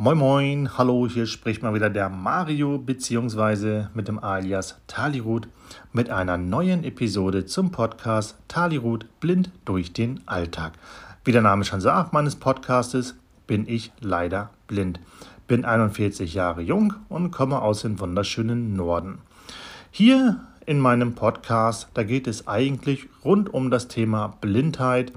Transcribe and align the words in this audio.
Moin 0.00 0.16
Moin, 0.16 0.78
hallo, 0.78 1.08
hier 1.08 1.26
spricht 1.26 1.64
mal 1.64 1.74
wieder 1.74 1.90
der 1.90 2.08
Mario 2.08 2.78
beziehungsweise 2.78 3.90
mit 3.94 4.06
dem 4.06 4.22
Alias 4.22 4.80
Talirut 4.86 5.48
mit 5.92 6.08
einer 6.08 6.36
neuen 6.36 6.84
Episode 6.84 7.46
zum 7.46 7.72
Podcast 7.72 8.36
Talirut 8.46 9.06
blind 9.18 9.50
durch 9.64 9.92
den 9.92 10.20
Alltag. 10.24 10.74
Wie 11.24 11.32
der 11.32 11.42
Name 11.42 11.64
schon 11.64 11.80
sagt, 11.80 12.12
meines 12.12 12.36
Podcastes 12.36 13.16
bin 13.48 13.68
ich 13.68 13.90
leider 13.98 14.50
blind. 14.68 15.00
Bin 15.48 15.64
41 15.64 16.32
Jahre 16.32 16.62
jung 16.62 16.94
und 17.08 17.32
komme 17.32 17.60
aus 17.60 17.82
dem 17.82 17.98
wunderschönen 17.98 18.76
Norden. 18.76 19.18
Hier 19.90 20.46
in 20.64 20.78
meinem 20.78 21.16
Podcast, 21.16 21.88
da 21.94 22.04
geht 22.04 22.28
es 22.28 22.46
eigentlich 22.46 23.08
rund 23.24 23.52
um 23.52 23.68
das 23.68 23.88
Thema 23.88 24.36
Blindheit, 24.40 25.12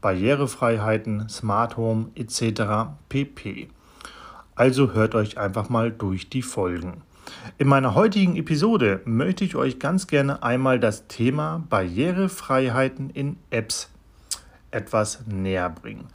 Barrierefreiheiten, 0.00 1.28
Smart 1.28 1.76
Home 1.76 2.08
etc. 2.16 2.96
pp. 3.08 3.68
Also 4.56 4.92
hört 4.92 5.14
euch 5.14 5.38
einfach 5.38 5.68
mal 5.68 5.90
durch 5.90 6.30
die 6.30 6.42
Folgen. 6.42 7.02
In 7.58 7.68
meiner 7.68 7.94
heutigen 7.94 8.36
Episode 8.36 9.00
möchte 9.04 9.44
ich 9.44 9.56
euch 9.56 9.78
ganz 9.78 10.06
gerne 10.06 10.42
einmal 10.42 10.78
das 10.78 11.08
Thema 11.08 11.64
Barrierefreiheiten 11.68 13.10
in 13.10 13.36
Apps 13.50 13.90
etwas 14.70 15.26
näher 15.26 15.70
bringen. 15.70 16.06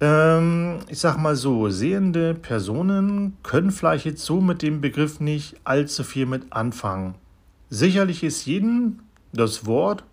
Ähm, 0.00 0.78
ich 0.88 0.98
sag 0.98 1.16
mal 1.18 1.36
so, 1.36 1.68
sehende 1.68 2.34
Personen 2.34 3.36
können 3.42 3.70
vielleicht 3.70 4.04
jetzt 4.04 4.24
so 4.24 4.40
mit 4.40 4.62
dem 4.62 4.80
Begriff 4.80 5.20
nicht 5.20 5.56
allzu 5.64 6.04
viel 6.04 6.26
mit 6.26 6.52
anfangen. 6.52 7.14
Sicherlich 7.68 8.22
ist 8.22 8.46
jedem 8.46 9.00
das 9.32 9.66
Wort 9.66 10.04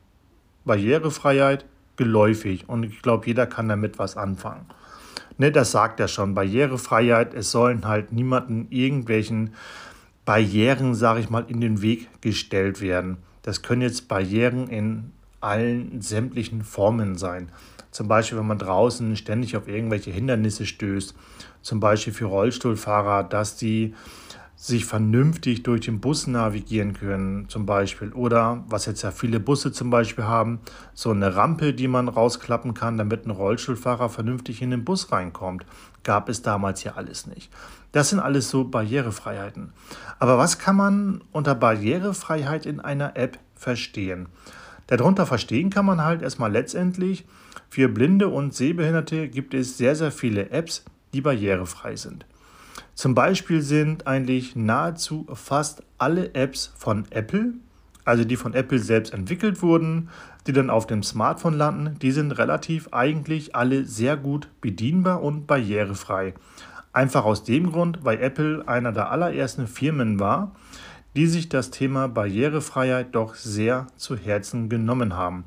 Barrierefreiheit 0.65 1.65
geläufig 1.95 2.67
und 2.67 2.83
ich 2.83 3.01
glaube, 3.01 3.27
jeder 3.27 3.45
kann 3.47 3.69
damit 3.69 3.99
was 3.99 4.17
anfangen. 4.17 4.65
Ne, 5.37 5.51
das 5.51 5.71
sagt 5.71 5.99
er 5.99 6.07
schon. 6.07 6.33
Barrierefreiheit, 6.33 7.33
es 7.33 7.51
sollen 7.51 7.85
halt 7.85 8.13
niemanden 8.13 8.67
irgendwelchen 8.69 9.53
Barrieren, 10.23 10.95
sage 10.95 11.19
ich 11.19 11.29
mal, 11.29 11.45
in 11.47 11.61
den 11.61 11.81
Weg 11.81 12.21
gestellt 12.21 12.81
werden. 12.81 13.17
Das 13.41 13.61
können 13.61 13.81
jetzt 13.81 14.07
Barrieren 14.07 14.67
in 14.67 15.11
allen 15.41 16.01
sämtlichen 16.01 16.63
Formen 16.63 17.15
sein. 17.15 17.49
Zum 17.91 18.07
Beispiel, 18.07 18.37
wenn 18.37 18.47
man 18.47 18.57
draußen 18.57 19.15
ständig 19.15 19.55
auf 19.55 19.67
irgendwelche 19.67 20.11
Hindernisse 20.11 20.65
stößt. 20.65 21.15
Zum 21.61 21.79
Beispiel 21.79 22.13
für 22.13 22.25
Rollstuhlfahrer, 22.25 23.23
dass 23.23 23.55
die 23.55 23.93
sich 24.65 24.85
vernünftig 24.85 25.61
durch 25.63 25.81
den 25.81 25.99
Bus 25.99 26.25
navigieren 26.25 26.93
können, 26.93 27.47
zum 27.49 27.65
Beispiel. 27.65 28.11
Oder 28.13 28.63
was 28.67 28.87
jetzt 28.87 29.03
ja 29.03 29.11
viele 29.11 29.39
Busse 29.39 29.71
zum 29.71 29.91
Beispiel 29.91 30.23
haben, 30.23 30.59
so 30.93 31.11
eine 31.11 31.35
Rampe, 31.35 31.73
die 31.73 31.87
man 31.87 32.07
rausklappen 32.07 32.73
kann, 32.73 32.97
damit 32.97 33.25
ein 33.25 33.31
Rollstuhlfahrer 33.31 34.09
vernünftig 34.09 34.61
in 34.61 34.71
den 34.71 34.83
Bus 34.83 35.11
reinkommt. 35.11 35.65
Gab 36.03 36.29
es 36.29 36.41
damals 36.41 36.83
ja 36.83 36.93
alles 36.93 37.27
nicht. 37.27 37.51
Das 37.91 38.09
sind 38.09 38.19
alles 38.19 38.49
so 38.49 38.63
Barrierefreiheiten. 38.63 39.71
Aber 40.19 40.37
was 40.37 40.57
kann 40.57 40.75
man 40.75 41.23
unter 41.31 41.53
Barrierefreiheit 41.53 42.65
in 42.65 42.79
einer 42.79 43.15
App 43.17 43.37
verstehen? 43.55 44.27
Darunter 44.87 45.25
verstehen 45.25 45.69
kann 45.69 45.85
man 45.85 46.03
halt 46.03 46.21
erstmal 46.21 46.51
letztendlich, 46.51 47.25
für 47.69 47.89
Blinde 47.89 48.29
und 48.29 48.53
Sehbehinderte 48.53 49.27
gibt 49.27 49.53
es 49.53 49.77
sehr, 49.77 49.95
sehr 49.95 50.11
viele 50.11 50.49
Apps, 50.49 50.85
die 51.13 51.21
barrierefrei 51.21 51.95
sind. 51.95 52.25
Zum 52.95 53.13
Beispiel 53.13 53.61
sind 53.61 54.07
eigentlich 54.07 54.55
nahezu 54.55 55.27
fast 55.33 55.83
alle 55.97 56.33
Apps 56.33 56.71
von 56.77 57.03
Apple, 57.09 57.53
also 58.05 58.23
die 58.23 58.37
von 58.37 58.53
Apple 58.53 58.79
selbst 58.79 59.13
entwickelt 59.13 59.61
wurden, 59.61 60.09
die 60.47 60.53
dann 60.53 60.69
auf 60.69 60.87
dem 60.87 61.03
Smartphone 61.03 61.55
landen, 61.55 61.99
die 61.99 62.11
sind 62.11 62.31
relativ 62.31 62.87
eigentlich 62.93 63.53
alle 63.53 63.83
sehr 63.83 64.15
gut 64.15 64.47
bedienbar 64.61 65.21
und 65.21 65.45
barrierefrei. 65.45 66.35
Einfach 66.93 67.25
aus 67.25 67.43
dem 67.43 67.73
Grund, 67.73 67.99
weil 68.03 68.21
Apple 68.21 68.65
einer 68.65 68.93
der 68.93 69.11
allerersten 69.11 69.67
Firmen 69.67 70.17
war, 70.21 70.55
die 71.17 71.27
sich 71.27 71.49
das 71.49 71.71
Thema 71.71 72.07
Barrierefreiheit 72.07 73.13
doch 73.13 73.35
sehr 73.35 73.87
zu 73.97 74.15
Herzen 74.15 74.69
genommen 74.69 75.15
haben. 75.15 75.43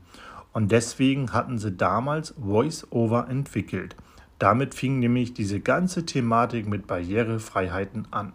Und 0.53 0.71
deswegen 0.71 1.33
hatten 1.33 1.57
sie 1.57 1.73
damals 1.73 2.35
VoiceOver 2.37 3.29
entwickelt. 3.31 3.97
Damit 4.39 4.75
fing 4.75 5.01
nämlich 5.01 5.35
diese 5.35 5.61
ganze 5.61 6.07
Thematik 6.07 6.69
mit 6.69 6.87
Barrierefreiheiten 6.87 8.07
an. 8.11 8.33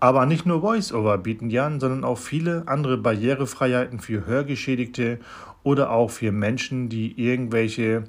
Aber 0.00 0.26
nicht 0.26 0.44
nur 0.44 0.62
VoiceOver 0.62 1.18
bieten 1.18 1.48
die 1.48 1.58
an, 1.58 1.80
sondern 1.80 2.04
auch 2.04 2.18
viele 2.18 2.64
andere 2.66 2.98
Barrierefreiheiten 2.98 4.00
für 4.00 4.26
Hörgeschädigte 4.26 5.20
oder 5.62 5.90
auch 5.90 6.10
für 6.10 6.32
Menschen, 6.32 6.88
die 6.88 7.18
irgendwelche, 7.18 8.04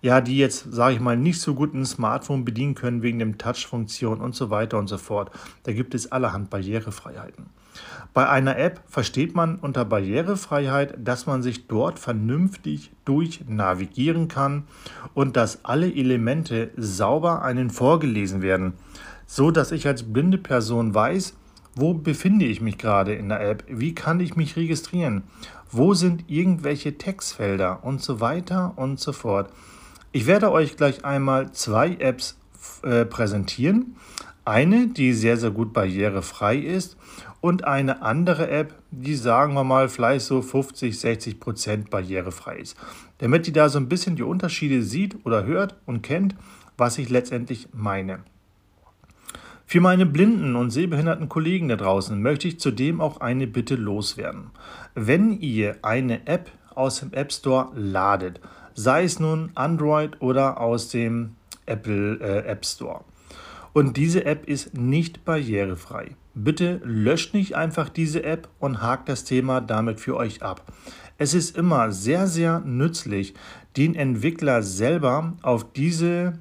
ja, 0.00 0.20
die 0.20 0.38
jetzt, 0.38 0.72
sage 0.72 0.94
ich 0.94 1.00
mal, 1.00 1.16
nicht 1.16 1.40
so 1.40 1.54
gut 1.54 1.74
ein 1.74 1.84
Smartphone 1.84 2.44
bedienen 2.44 2.74
können 2.74 3.02
wegen 3.02 3.18
dem 3.18 3.38
Touch-Funktion 3.38 4.20
und 4.20 4.34
so 4.34 4.50
weiter 4.50 4.78
und 4.78 4.86
so 4.88 4.98
fort. 4.98 5.30
Da 5.64 5.72
gibt 5.72 5.94
es 5.94 6.10
allerhand 6.10 6.48
Barrierefreiheiten. 6.48 7.46
Bei 8.14 8.28
einer 8.28 8.58
App 8.58 8.80
versteht 8.86 9.34
man 9.34 9.56
unter 9.56 9.84
Barrierefreiheit, 9.84 10.94
dass 10.98 11.26
man 11.26 11.42
sich 11.42 11.66
dort 11.66 11.98
vernünftig 11.98 12.90
durch 13.04 13.44
navigieren 13.46 14.28
kann 14.28 14.64
und 15.14 15.36
dass 15.36 15.64
alle 15.64 15.92
Elemente 15.92 16.70
sauber 16.76 17.42
einen 17.42 17.70
vorgelesen 17.70 18.42
werden, 18.42 18.74
so 19.26 19.50
dass 19.50 19.72
ich 19.72 19.86
als 19.86 20.02
blinde 20.02 20.38
Person 20.38 20.94
weiß, 20.94 21.34
wo 21.74 21.92
befinde 21.92 22.46
ich 22.46 22.60
mich 22.60 22.78
gerade 22.78 23.14
in 23.14 23.28
der 23.28 23.40
App, 23.46 23.64
wie 23.68 23.94
kann 23.94 24.18
ich 24.20 24.34
mich 24.34 24.56
registrieren, 24.56 25.24
wo 25.70 25.92
sind 25.92 26.24
irgendwelche 26.28 26.96
Textfelder 26.96 27.84
und 27.84 28.02
so 28.02 28.20
weiter 28.20 28.72
und 28.76 28.98
so 28.98 29.12
fort. 29.12 29.50
Ich 30.12 30.26
werde 30.26 30.50
euch 30.50 30.78
gleich 30.78 31.04
einmal 31.04 31.52
zwei 31.52 31.96
Apps 31.96 32.38
äh, 32.82 33.04
präsentieren. 33.04 33.96
Eine, 34.46 34.86
die 34.86 35.12
sehr, 35.12 35.36
sehr 35.36 35.50
gut 35.50 35.74
barrierefrei 35.74 36.56
ist 36.56 36.96
und 37.46 37.62
eine 37.62 38.02
andere 38.02 38.50
App, 38.50 38.74
die 38.90 39.14
sagen 39.14 39.54
wir 39.54 39.62
mal 39.62 39.88
vielleicht 39.88 40.26
so 40.26 40.42
50, 40.42 40.98
60 40.98 41.38
Prozent 41.38 41.90
barrierefrei 41.90 42.56
ist. 42.56 42.76
Damit 43.18 43.46
ihr 43.46 43.52
da 43.52 43.68
so 43.68 43.78
ein 43.78 43.88
bisschen 43.88 44.16
die 44.16 44.24
Unterschiede 44.24 44.82
sieht 44.82 45.24
oder 45.24 45.44
hört 45.44 45.76
und 45.86 46.02
kennt, 46.02 46.34
was 46.76 46.98
ich 46.98 47.08
letztendlich 47.08 47.68
meine. 47.72 48.24
Für 49.64 49.80
meine 49.80 50.06
blinden 50.06 50.56
und 50.56 50.70
sehbehinderten 50.70 51.28
Kollegen 51.28 51.68
da 51.68 51.76
draußen 51.76 52.20
möchte 52.20 52.48
ich 52.48 52.58
zudem 52.58 53.00
auch 53.00 53.20
eine 53.20 53.46
Bitte 53.46 53.76
loswerden. 53.76 54.50
Wenn 54.96 55.38
ihr 55.38 55.76
eine 55.82 56.26
App 56.26 56.50
aus 56.74 56.98
dem 56.98 57.12
App 57.12 57.32
Store 57.32 57.68
ladet, 57.76 58.40
sei 58.74 59.04
es 59.04 59.20
nun 59.20 59.52
Android 59.54 60.20
oder 60.20 60.60
aus 60.60 60.88
dem 60.88 61.36
Apple 61.64 62.18
äh, 62.20 62.48
App 62.48 62.66
Store, 62.66 63.04
und 63.72 63.96
diese 63.96 64.24
App 64.24 64.48
ist 64.48 64.76
nicht 64.76 65.24
barrierefrei, 65.24 66.16
Bitte 66.38 66.82
löscht 66.84 67.32
nicht 67.32 67.56
einfach 67.56 67.88
diese 67.88 68.22
App 68.22 68.50
und 68.58 68.82
hakt 68.82 69.08
das 69.08 69.24
Thema 69.24 69.62
damit 69.62 70.00
für 70.00 70.16
euch 70.16 70.42
ab. 70.42 70.70
Es 71.16 71.32
ist 71.32 71.56
immer 71.56 71.92
sehr, 71.92 72.26
sehr 72.26 72.60
nützlich, 72.60 73.32
den 73.78 73.94
Entwickler 73.94 74.62
selber 74.62 75.32
auf 75.40 75.72
diese 75.72 76.38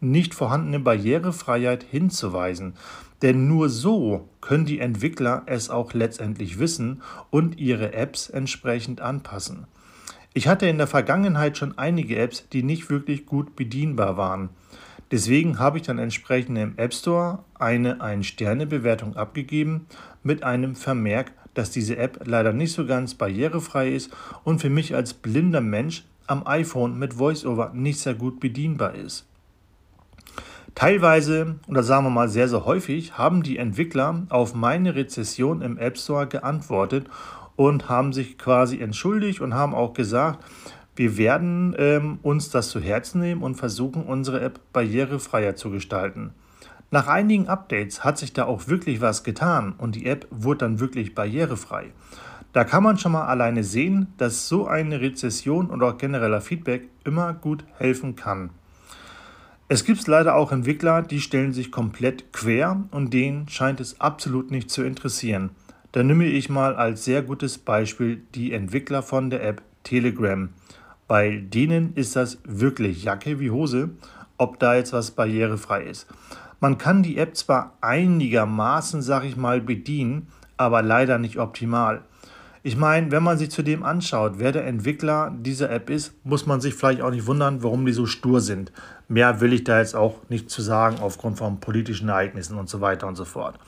nicht 0.00 0.34
vorhandene 0.34 0.80
Barrierefreiheit 0.80 1.84
hinzuweisen. 1.88 2.74
Denn 3.22 3.46
nur 3.46 3.68
so 3.68 4.28
können 4.40 4.66
die 4.66 4.80
Entwickler 4.80 5.44
es 5.46 5.70
auch 5.70 5.94
letztendlich 5.94 6.58
wissen 6.58 7.00
und 7.30 7.60
ihre 7.60 7.92
Apps 7.92 8.28
entsprechend 8.28 9.00
anpassen. 9.00 9.68
Ich 10.34 10.48
hatte 10.48 10.66
in 10.66 10.78
der 10.78 10.88
Vergangenheit 10.88 11.56
schon 11.56 11.78
einige 11.78 12.18
Apps, 12.18 12.48
die 12.48 12.64
nicht 12.64 12.90
wirklich 12.90 13.26
gut 13.26 13.54
bedienbar 13.54 14.16
waren. 14.16 14.48
Deswegen 15.10 15.58
habe 15.58 15.78
ich 15.78 15.84
dann 15.84 15.98
entsprechend 15.98 16.58
im 16.58 16.76
App 16.76 16.94
Store 16.94 17.44
eine 17.54 18.00
Ein-Sterne-Bewertung 18.00 19.16
abgegeben 19.16 19.86
mit 20.22 20.42
einem 20.42 20.74
Vermerk, 20.74 21.32
dass 21.52 21.70
diese 21.70 21.96
App 21.96 22.20
leider 22.24 22.52
nicht 22.52 22.72
so 22.72 22.86
ganz 22.86 23.14
barrierefrei 23.14 23.90
ist 23.90 24.10
und 24.42 24.60
für 24.60 24.70
mich 24.70 24.94
als 24.94 25.14
blinder 25.14 25.60
Mensch 25.60 26.04
am 26.26 26.46
iPhone 26.46 26.98
mit 26.98 27.18
VoiceOver 27.18 27.72
nicht 27.74 28.00
sehr 28.00 28.14
gut 28.14 28.40
bedienbar 28.40 28.94
ist. 28.94 29.26
Teilweise 30.74 31.56
oder 31.68 31.84
sagen 31.84 32.06
wir 32.06 32.10
mal 32.10 32.28
sehr, 32.28 32.48
sehr 32.48 32.64
häufig 32.64 33.16
haben 33.16 33.44
die 33.44 33.58
Entwickler 33.58 34.26
auf 34.28 34.54
meine 34.54 34.96
Rezession 34.96 35.62
im 35.62 35.78
App 35.78 35.96
Store 35.96 36.26
geantwortet 36.26 37.06
und 37.54 37.88
haben 37.88 38.12
sich 38.12 38.38
quasi 38.38 38.80
entschuldigt 38.80 39.40
und 39.40 39.54
haben 39.54 39.74
auch 39.74 39.94
gesagt, 39.94 40.44
wir 40.96 41.16
werden 41.18 41.74
ähm, 41.78 42.18
uns 42.22 42.50
das 42.50 42.70
zu 42.70 42.80
Herzen 42.80 43.20
nehmen 43.20 43.42
und 43.42 43.56
versuchen, 43.56 44.04
unsere 44.04 44.40
App 44.40 44.60
barrierefreier 44.72 45.56
zu 45.56 45.70
gestalten. 45.70 46.32
Nach 46.90 47.08
einigen 47.08 47.48
Updates 47.48 48.04
hat 48.04 48.18
sich 48.18 48.32
da 48.32 48.44
auch 48.44 48.68
wirklich 48.68 49.00
was 49.00 49.24
getan 49.24 49.74
und 49.78 49.96
die 49.96 50.06
App 50.06 50.28
wurde 50.30 50.58
dann 50.58 50.80
wirklich 50.80 51.14
barrierefrei. 51.14 51.92
Da 52.52 52.62
kann 52.62 52.84
man 52.84 52.98
schon 52.98 53.10
mal 53.10 53.26
alleine 53.26 53.64
sehen, 53.64 54.12
dass 54.16 54.48
so 54.48 54.68
eine 54.68 55.00
Rezession 55.00 55.70
und 55.70 55.82
auch 55.82 55.98
genereller 55.98 56.40
Feedback 56.40 56.88
immer 57.04 57.34
gut 57.34 57.64
helfen 57.78 58.14
kann. 58.14 58.50
Es 59.66 59.84
gibt 59.84 60.06
leider 60.06 60.36
auch 60.36 60.52
Entwickler, 60.52 61.02
die 61.02 61.20
stellen 61.20 61.52
sich 61.52 61.72
komplett 61.72 62.32
quer 62.32 62.84
und 62.92 63.12
denen 63.12 63.48
scheint 63.48 63.80
es 63.80 64.00
absolut 64.00 64.52
nicht 64.52 64.70
zu 64.70 64.84
interessieren. 64.84 65.50
Da 65.90 66.04
nehme 66.04 66.26
ich 66.26 66.48
mal 66.48 66.76
als 66.76 67.04
sehr 67.04 67.22
gutes 67.22 67.58
Beispiel 67.58 68.22
die 68.34 68.52
Entwickler 68.52 69.02
von 69.02 69.30
der 69.30 69.42
App 69.42 69.62
Telegram. 69.82 70.48
Bei 71.06 71.36
denen 71.36 71.94
ist 71.94 72.16
das 72.16 72.38
wirklich 72.44 73.04
Jacke 73.04 73.40
wie 73.40 73.50
Hose 73.50 73.90
ob 74.38 74.58
da 74.58 74.74
jetzt 74.74 74.92
was 74.92 75.12
barrierefrei 75.12 75.84
ist. 75.84 76.06
Man 76.60 76.78
kann 76.78 77.02
die 77.02 77.18
App 77.18 77.36
zwar 77.36 77.76
einigermaßen, 77.80 79.02
sag 79.02 79.24
ich 79.24 79.36
mal, 79.36 79.60
bedienen, 79.60 80.28
aber 80.56 80.82
leider 80.82 81.18
nicht 81.18 81.38
optimal. 81.38 82.02
Ich 82.62 82.76
meine, 82.76 83.10
wenn 83.10 83.22
man 83.22 83.36
sich 83.36 83.50
zudem 83.50 83.82
anschaut, 83.82 84.34
wer 84.38 84.50
der 84.50 84.66
Entwickler 84.66 85.34
dieser 85.38 85.70
App 85.70 85.90
ist, 85.90 86.14
muss 86.24 86.46
man 86.46 86.62
sich 86.62 86.74
vielleicht 86.74 87.02
auch 87.02 87.10
nicht 87.10 87.26
wundern, 87.26 87.62
warum 87.62 87.84
die 87.84 87.92
so 87.92 88.06
stur 88.06 88.40
sind. 88.40 88.72
Mehr 89.06 89.42
will 89.42 89.52
ich 89.52 89.64
da 89.64 89.80
jetzt 89.80 89.94
auch 89.94 90.22
nicht 90.30 90.48
zu 90.48 90.62
sagen, 90.62 90.96
aufgrund 91.00 91.36
von 91.36 91.60
politischen 91.60 92.08
Ereignissen 92.08 92.56
und 92.56 92.70
so 92.70 92.80
weiter 92.80 93.06
und 93.06 93.16
so 93.16 93.26
fort. 93.26 93.58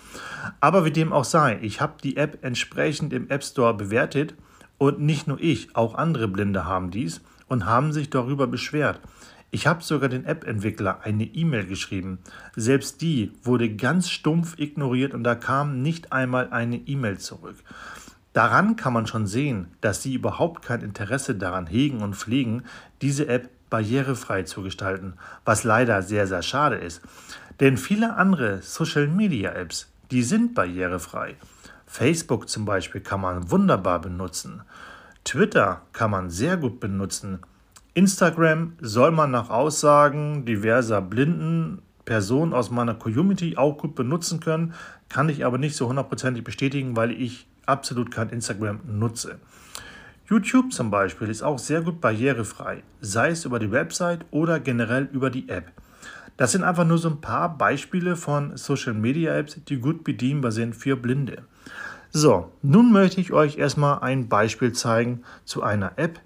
Aber 0.60 0.86
wie 0.86 0.92
dem 0.92 1.12
auch 1.12 1.24
sei, 1.24 1.58
ich 1.60 1.82
habe 1.82 1.94
die 2.02 2.16
App 2.16 2.38
entsprechend 2.42 3.12
im 3.12 3.28
App 3.28 3.44
Store 3.44 3.74
bewertet 3.74 4.34
und 4.78 5.00
nicht 5.00 5.26
nur 5.26 5.40
ich, 5.40 5.74
auch 5.74 5.94
andere 5.94 6.28
Blinde 6.28 6.64
haben 6.64 6.90
dies 6.90 7.20
und 7.48 7.66
haben 7.66 7.92
sich 7.92 8.10
darüber 8.10 8.46
beschwert. 8.46 9.00
Ich 9.50 9.66
habe 9.66 9.82
sogar 9.82 10.08
den 10.08 10.24
App-Entwickler 10.26 11.00
eine 11.02 11.24
E-Mail 11.24 11.66
geschrieben. 11.66 12.18
Selbst 12.56 13.00
die 13.00 13.32
wurde 13.42 13.74
ganz 13.74 14.10
stumpf 14.10 14.58
ignoriert 14.58 15.14
und 15.14 15.24
da 15.24 15.34
kam 15.34 15.82
nicht 15.82 16.12
einmal 16.12 16.50
eine 16.50 16.76
E-Mail 16.76 17.18
zurück. 17.18 17.56
Daran 18.32 18.76
kann 18.76 18.92
man 18.92 19.06
schon 19.06 19.26
sehen, 19.26 19.68
dass 19.80 20.02
sie 20.02 20.14
überhaupt 20.14 20.62
kein 20.62 20.82
Interesse 20.82 21.36
daran 21.36 21.66
hegen 21.66 22.02
und 22.02 22.16
pflegen, 22.16 22.64
diese 23.00 23.28
App 23.28 23.48
barrierefrei 23.70 24.42
zu 24.42 24.62
gestalten, 24.62 25.14
was 25.44 25.64
leider 25.64 26.02
sehr, 26.02 26.26
sehr 26.26 26.42
schade 26.42 26.76
ist. 26.76 27.00
Denn 27.60 27.78
viele 27.78 28.16
andere 28.16 28.60
Social-Media-Apps, 28.60 29.90
die 30.10 30.22
sind 30.22 30.54
barrierefrei. 30.54 31.36
Facebook 31.86 32.48
zum 32.48 32.64
Beispiel 32.64 33.00
kann 33.00 33.20
man 33.20 33.50
wunderbar 33.50 34.00
benutzen. 34.00 34.62
Twitter 35.24 35.82
kann 35.92 36.10
man 36.10 36.30
sehr 36.30 36.56
gut 36.56 36.80
benutzen. 36.80 37.40
Instagram 37.94 38.74
soll 38.80 39.10
man 39.10 39.30
nach 39.30 39.50
Aussagen 39.50 40.44
diverser 40.44 41.00
blinden 41.00 41.82
Personen 42.04 42.52
aus 42.52 42.70
meiner 42.70 42.94
Community 42.94 43.56
auch 43.56 43.78
gut 43.78 43.94
benutzen 43.94 44.40
können, 44.40 44.74
kann 45.08 45.28
ich 45.28 45.44
aber 45.44 45.58
nicht 45.58 45.76
so 45.76 45.88
hundertprozentig 45.88 46.44
bestätigen, 46.44 46.96
weil 46.96 47.10
ich 47.10 47.46
absolut 47.66 48.10
kein 48.10 48.30
Instagram 48.30 48.80
nutze. 48.86 49.38
YouTube 50.28 50.72
zum 50.72 50.90
Beispiel 50.90 51.28
ist 51.28 51.42
auch 51.42 51.58
sehr 51.58 51.82
gut 51.82 52.00
barrierefrei, 52.00 52.82
sei 53.00 53.30
es 53.30 53.44
über 53.44 53.58
die 53.58 53.70
Website 53.70 54.24
oder 54.30 54.58
generell 54.58 55.08
über 55.12 55.30
die 55.30 55.48
App. 55.48 55.70
Das 56.36 56.52
sind 56.52 56.64
einfach 56.64 56.84
nur 56.84 56.98
so 56.98 57.08
ein 57.08 57.20
paar 57.20 57.56
Beispiele 57.56 58.16
von 58.16 58.56
Social 58.56 58.94
Media 58.94 59.34
Apps, 59.34 59.58
die 59.68 59.78
gut 59.78 60.04
bedienbar 60.04 60.52
sind 60.52 60.74
für 60.74 60.96
Blinde. 60.96 61.44
So, 62.10 62.52
nun 62.62 62.92
möchte 62.92 63.20
ich 63.20 63.32
euch 63.32 63.58
erstmal 63.58 64.00
ein 64.00 64.28
Beispiel 64.28 64.72
zeigen 64.72 65.22
zu 65.44 65.62
einer 65.62 65.98
App, 65.98 66.20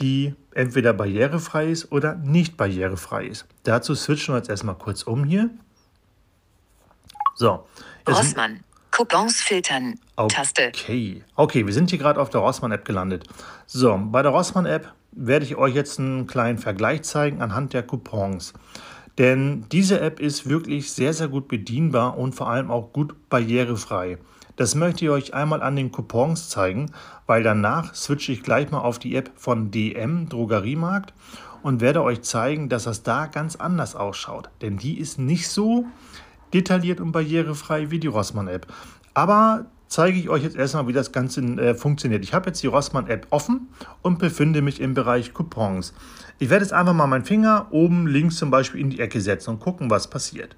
die 0.00 0.34
entweder 0.52 0.92
barrierefrei 0.92 1.70
ist 1.70 1.90
oder 1.92 2.14
nicht 2.16 2.56
barrierefrei 2.56 3.26
ist. 3.26 3.46
Dazu 3.62 3.94
switchen 3.94 4.34
wir 4.34 4.38
jetzt 4.38 4.50
erstmal 4.50 4.76
kurz 4.76 5.02
um 5.02 5.24
hier. 5.24 5.50
So. 7.34 7.66
Rossmann, 8.08 8.60
Coupons 8.90 9.42
filtern. 9.42 9.98
Taste. 10.28 10.68
Okay. 10.68 11.22
Okay, 11.34 11.66
wir 11.66 11.74
sind 11.74 11.90
hier 11.90 11.98
gerade 11.98 12.20
auf 12.20 12.30
der 12.30 12.40
Rossmann-App 12.40 12.84
gelandet. 12.84 13.26
So, 13.66 14.00
bei 14.00 14.22
der 14.22 14.30
Rossmann-App 14.30 14.92
werde 15.12 15.44
ich 15.44 15.56
euch 15.56 15.74
jetzt 15.74 15.98
einen 15.98 16.26
kleinen 16.26 16.58
Vergleich 16.58 17.02
zeigen 17.02 17.42
anhand 17.42 17.72
der 17.72 17.82
Coupons. 17.82 18.52
Denn 19.18 19.64
diese 19.72 20.00
App 20.00 20.20
ist 20.20 20.48
wirklich 20.48 20.92
sehr, 20.92 21.14
sehr 21.14 21.28
gut 21.28 21.48
bedienbar 21.48 22.18
und 22.18 22.34
vor 22.34 22.48
allem 22.48 22.70
auch 22.70 22.92
gut 22.92 23.14
barrierefrei. 23.30 24.18
Das 24.56 24.74
möchte 24.74 25.04
ich 25.04 25.10
euch 25.10 25.34
einmal 25.34 25.62
an 25.62 25.76
den 25.76 25.92
Coupons 25.92 26.48
zeigen, 26.48 26.90
weil 27.26 27.42
danach 27.42 27.94
switche 27.94 28.32
ich 28.32 28.42
gleich 28.42 28.70
mal 28.70 28.80
auf 28.80 28.98
die 28.98 29.14
App 29.14 29.30
von 29.36 29.70
DM 29.70 30.28
Drogeriemarkt 30.28 31.12
und 31.62 31.80
werde 31.80 32.02
euch 32.02 32.22
zeigen, 32.22 32.68
dass 32.68 32.84
das 32.84 33.02
da 33.02 33.26
ganz 33.26 33.56
anders 33.56 33.94
ausschaut. 33.94 34.48
Denn 34.62 34.78
die 34.78 34.98
ist 34.98 35.18
nicht 35.18 35.48
so 35.48 35.84
detailliert 36.54 37.00
und 37.00 37.12
barrierefrei 37.12 37.90
wie 37.90 37.98
die 37.98 38.06
Rossmann-App. 38.06 38.66
Aber 39.14 39.66
zeige 39.88 40.18
ich 40.18 40.28
euch 40.28 40.42
jetzt 40.42 40.56
erstmal, 40.56 40.86
wie 40.88 40.92
das 40.92 41.12
Ganze 41.12 41.40
äh, 41.40 41.74
funktioniert. 41.74 42.24
Ich 42.24 42.34
habe 42.34 42.48
jetzt 42.48 42.62
die 42.62 42.66
Rossmann-App 42.66 43.26
offen 43.30 43.68
und 44.02 44.18
befinde 44.18 44.62
mich 44.62 44.80
im 44.80 44.94
Bereich 44.94 45.34
Coupons. 45.34 45.92
Ich 46.38 46.50
werde 46.50 46.64
jetzt 46.64 46.72
einfach 46.72 46.92
mal 46.92 47.06
meinen 47.06 47.24
Finger 47.24 47.66
oben 47.70 48.06
links 48.06 48.36
zum 48.36 48.50
Beispiel 48.50 48.80
in 48.80 48.90
die 48.90 49.00
Ecke 49.00 49.20
setzen 49.20 49.50
und 49.50 49.60
gucken, 49.60 49.90
was 49.90 50.08
passiert. 50.08 50.54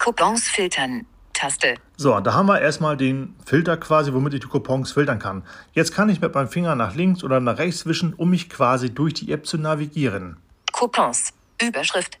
Coupons 0.00 0.48
filtern. 0.48 1.04
Taste. 1.34 1.74
So, 1.96 2.18
da 2.18 2.32
haben 2.34 2.46
wir 2.46 2.60
erstmal 2.60 2.96
den 2.96 3.36
Filter 3.44 3.76
quasi, 3.76 4.12
womit 4.12 4.34
ich 4.34 4.40
die 4.40 4.48
Coupons 4.48 4.90
filtern 4.90 5.18
kann. 5.18 5.44
Jetzt 5.72 5.94
kann 5.94 6.08
ich 6.08 6.20
mit 6.20 6.34
meinem 6.34 6.48
Finger 6.48 6.74
nach 6.74 6.94
links 6.94 7.22
oder 7.22 7.38
nach 7.38 7.58
rechts 7.58 7.86
wischen, 7.86 8.14
um 8.14 8.30
mich 8.30 8.48
quasi 8.48 8.92
durch 8.92 9.14
die 9.14 9.30
App 9.30 9.46
zu 9.46 9.58
navigieren. 9.58 10.38
Coupons. 10.72 11.32
Überschrift. 11.62 12.18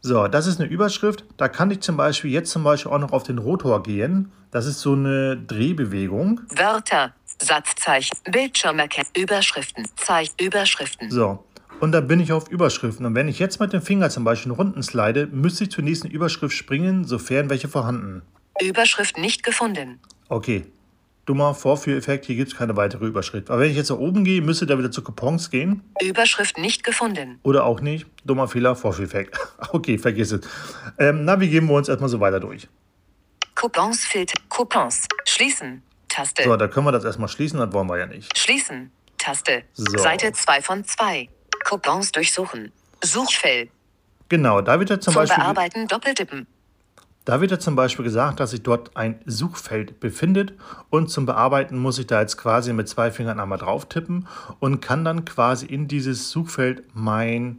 So, 0.00 0.28
das 0.28 0.46
ist 0.46 0.60
eine 0.60 0.68
Überschrift. 0.68 1.24
Da 1.36 1.48
kann 1.48 1.70
ich 1.70 1.80
zum 1.80 1.96
Beispiel 1.96 2.30
jetzt 2.30 2.50
zum 2.50 2.64
Beispiel 2.64 2.90
auch 2.92 2.98
noch 2.98 3.12
auf 3.12 3.24
den 3.24 3.38
Rotor 3.38 3.82
gehen. 3.82 4.32
Das 4.50 4.66
ist 4.66 4.80
so 4.80 4.92
eine 4.92 5.36
Drehbewegung. 5.36 6.40
Wörter, 6.56 7.12
Satzzeichen, 7.40 8.16
Bildschirmerkennung, 8.24 9.10
Überschriften, 9.16 9.86
Zeichen, 9.96 10.34
Überschriften. 10.40 11.10
So, 11.10 11.44
und 11.80 11.92
da 11.92 12.00
bin 12.00 12.20
ich 12.20 12.32
auf 12.32 12.48
Überschriften. 12.50 13.06
Und 13.06 13.14
wenn 13.14 13.28
ich 13.28 13.38
jetzt 13.38 13.60
mit 13.60 13.72
dem 13.72 13.82
Finger 13.82 14.10
zum 14.10 14.24
Beispiel 14.24 14.52
nach 14.52 14.58
unten 14.58 14.82
slide, 14.82 15.28
müsste 15.28 15.64
ich 15.64 15.70
zur 15.70 15.84
nächsten 15.84 16.08
Überschrift 16.08 16.56
springen, 16.56 17.04
sofern 17.04 17.50
welche 17.50 17.68
vorhanden. 17.68 18.22
Überschrift 18.60 19.18
nicht 19.18 19.42
gefunden. 19.44 20.00
Okay, 20.28 20.66
dummer 21.24 21.54
Vorführeffekt, 21.54 22.24
hier 22.24 22.36
gibt 22.36 22.52
es 22.52 22.58
keine 22.58 22.76
weitere 22.76 23.06
Überschrift. 23.06 23.50
Aber 23.50 23.60
wenn 23.60 23.70
ich 23.70 23.76
jetzt 23.76 23.90
nach 23.90 23.98
oben 23.98 24.24
gehe, 24.24 24.40
müsste 24.42 24.66
der 24.66 24.78
wieder 24.78 24.90
zu 24.90 25.02
Coupons 25.02 25.50
gehen. 25.50 25.82
Überschrift 26.02 26.58
nicht 26.58 26.84
gefunden. 26.84 27.38
Oder 27.42 27.64
auch 27.64 27.80
nicht. 27.80 28.06
Dummer 28.24 28.48
Fehler, 28.48 28.74
Vorführeffekt. 28.76 29.38
Okay, 29.70 29.98
vergiss 29.98 30.32
es. 30.32 30.40
Ähm, 30.98 31.24
navigieren 31.24 31.66
wir 31.66 31.74
uns 31.74 31.88
erstmal 31.88 32.08
so 32.08 32.20
weiter 32.20 32.40
durch. 32.40 32.68
Coupons 33.54 34.04
Filter. 34.04 34.40
Coupons. 34.48 35.06
Schließen. 35.26 35.82
Taste. 36.08 36.44
So, 36.44 36.56
da 36.56 36.68
können 36.68 36.86
wir 36.86 36.92
das 36.92 37.04
erstmal 37.04 37.28
schließen, 37.28 37.58
das 37.58 37.72
wollen 37.72 37.88
wir 37.88 37.98
ja 37.98 38.06
nicht. 38.06 38.36
Schließen. 38.38 38.90
Taste. 39.18 39.64
So. 39.74 39.98
Seite 39.98 40.32
2 40.32 40.62
von 40.62 40.84
2. 40.84 41.28
Coupons 41.68 42.12
durchsuchen. 42.12 42.72
Suchfeld. 43.04 43.70
Genau, 44.30 44.62
da 44.62 44.78
wird 44.78 44.88
ja 44.88 45.00
zum, 45.00 45.12
Beispiel. 45.12 45.36
Bearbeiten 45.36 45.86
doppeltippen. 45.86 46.46
Da 47.26 47.42
wird 47.42 47.50
ja 47.50 47.58
zum 47.58 47.76
Beispiel 47.76 48.06
gesagt, 48.06 48.40
dass 48.40 48.52
sich 48.52 48.62
dort 48.62 48.96
ein 48.96 49.20
Suchfeld 49.26 50.00
befindet 50.00 50.54
und 50.88 51.10
zum 51.10 51.26
Bearbeiten 51.26 51.76
muss 51.76 51.98
ich 51.98 52.06
da 52.06 52.22
jetzt 52.22 52.38
quasi 52.38 52.72
mit 52.72 52.88
zwei 52.88 53.10
Fingern 53.10 53.38
einmal 53.38 53.58
drauf 53.58 53.86
tippen 53.86 54.26
und 54.60 54.80
kann 54.80 55.04
dann 55.04 55.26
quasi 55.26 55.66
in 55.66 55.88
dieses 55.88 56.30
Suchfeld 56.30 56.84
mein, 56.94 57.58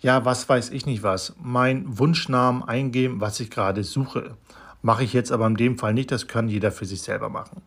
ja, 0.00 0.26
was 0.26 0.46
weiß 0.46 0.68
ich 0.68 0.84
nicht 0.84 1.02
was, 1.02 1.34
mein 1.42 1.84
Wunschnamen 1.98 2.62
eingeben, 2.62 3.22
was 3.22 3.40
ich 3.40 3.50
gerade 3.50 3.84
suche. 3.84 4.36
Mache 4.82 5.02
ich 5.02 5.14
jetzt 5.14 5.32
aber 5.32 5.46
in 5.46 5.56
dem 5.56 5.78
Fall 5.78 5.94
nicht, 5.94 6.12
das 6.12 6.28
kann 6.28 6.48
jeder 6.48 6.72
für 6.72 6.84
sich 6.84 7.00
selber 7.00 7.30
machen. 7.30 7.62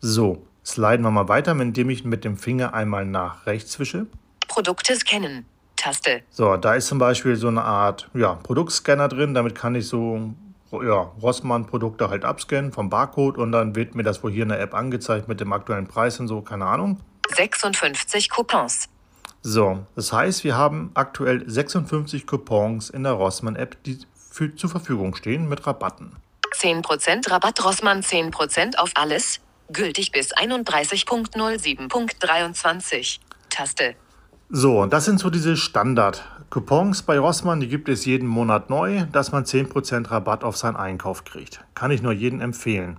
So, 0.00 0.46
sliden 0.66 1.02
wir 1.02 1.10
mal 1.10 1.28
weiter, 1.28 1.52
indem 1.58 1.88
ich 1.88 2.04
mit 2.04 2.26
dem 2.26 2.36
Finger 2.36 2.74
einmal 2.74 3.06
nach 3.06 3.46
rechts 3.46 3.78
wische. 3.78 4.06
Produkte 4.54 4.94
scannen. 4.94 5.44
Taste. 5.74 6.22
So, 6.30 6.56
da 6.56 6.76
ist 6.76 6.86
zum 6.86 7.00
Beispiel 7.00 7.34
so 7.34 7.48
eine 7.48 7.64
Art 7.64 8.08
ja, 8.14 8.34
Produktscanner 8.34 9.08
drin. 9.08 9.34
Damit 9.34 9.56
kann 9.56 9.74
ich 9.74 9.88
so 9.88 10.32
ja, 10.70 11.10
Rossmann-Produkte 11.20 12.08
halt 12.08 12.24
abscannen 12.24 12.70
vom 12.70 12.88
Barcode 12.88 13.36
und 13.36 13.50
dann 13.50 13.74
wird 13.74 13.96
mir 13.96 14.04
das 14.04 14.22
wohl 14.22 14.30
hier 14.30 14.44
in 14.44 14.50
der 14.50 14.60
App 14.60 14.72
angezeigt 14.72 15.26
mit 15.26 15.40
dem 15.40 15.52
aktuellen 15.52 15.88
Preis 15.88 16.20
und 16.20 16.28
so, 16.28 16.40
keine 16.40 16.66
Ahnung. 16.66 17.00
56 17.34 18.30
Coupons. 18.30 18.88
So, 19.42 19.84
das 19.96 20.12
heißt, 20.12 20.44
wir 20.44 20.56
haben 20.56 20.92
aktuell 20.94 21.42
56 21.50 22.28
Coupons 22.28 22.90
in 22.90 23.02
der 23.02 23.14
Rossmann-App, 23.14 23.82
die 23.82 23.98
für, 24.30 24.54
zur 24.54 24.70
Verfügung 24.70 25.16
stehen 25.16 25.48
mit 25.48 25.66
Rabatten. 25.66 26.14
10% 26.54 27.28
Rabatt 27.28 27.64
Rossmann 27.64 28.02
10% 28.02 28.76
auf 28.76 28.92
alles. 28.94 29.40
Gültig 29.72 30.12
bis 30.12 30.32
31.07.23. 30.32 33.18
Taste. 33.50 33.96
So, 34.50 34.82
und 34.82 34.92
das 34.92 35.06
sind 35.06 35.18
so 35.18 35.30
diese 35.30 35.56
Standard-Coupons 35.56 37.02
bei 37.02 37.18
Rossmann, 37.18 37.60
die 37.60 37.68
gibt 37.68 37.88
es 37.88 38.04
jeden 38.04 38.28
Monat 38.28 38.70
neu, 38.70 39.06
dass 39.10 39.32
man 39.32 39.44
10% 39.44 40.10
Rabatt 40.10 40.44
auf 40.44 40.56
seinen 40.56 40.76
Einkauf 40.76 41.24
kriegt. 41.24 41.60
Kann 41.74 41.90
ich 41.90 42.02
nur 42.02 42.12
jedem 42.12 42.40
empfehlen. 42.40 42.98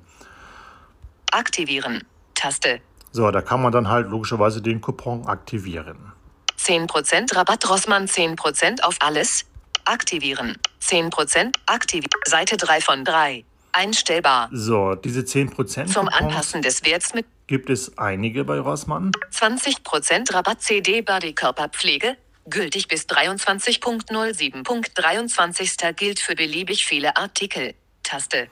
Aktivieren. 1.31 2.03
Taste. 2.33 2.81
So, 3.11 3.29
da 3.31 3.41
kann 3.41 3.61
man 3.61 3.71
dann 3.71 3.87
halt 3.87 4.09
logischerweise 4.09 4.61
den 4.61 4.81
Coupon 4.81 5.27
aktivieren. 5.27 6.11
10% 6.59 7.35
Rabatt 7.35 7.69
Rossmann 7.69 8.07
10% 8.07 8.81
auf 8.81 8.97
alles. 8.99 9.45
Aktivieren. 9.85 10.57
10% 10.81 11.53
aktivieren. 11.67 12.09
Seite 12.25 12.57
3 12.57 12.81
von 12.81 13.05
3. 13.05 13.45
Einstellbar. 13.75 14.49
So, 14.53 14.95
diese 14.95 15.21
10% 15.21 15.87
Zum 15.87 16.07
Anpassen 16.07 16.61
des 16.61 16.85
Werts 16.85 17.13
mit 17.13 17.25
gibt 17.47 17.69
es 17.69 17.97
einige 17.97 18.45
bei 18.45 18.59
Rossmann. 18.59 19.11
20% 19.33 20.33
Rabatt 20.33 20.61
CD 20.61 21.01
Body 21.01 21.33
Körperpflege. 21.33 22.15
Gültig 22.47 22.87
bis 22.87 23.07
23.07.23. 23.07 25.93
gilt 25.93 26.19
für 26.19 26.35
beliebig 26.35 26.85
viele 26.85 27.17
Artikel. 27.17 27.73
Taste. 28.03 28.47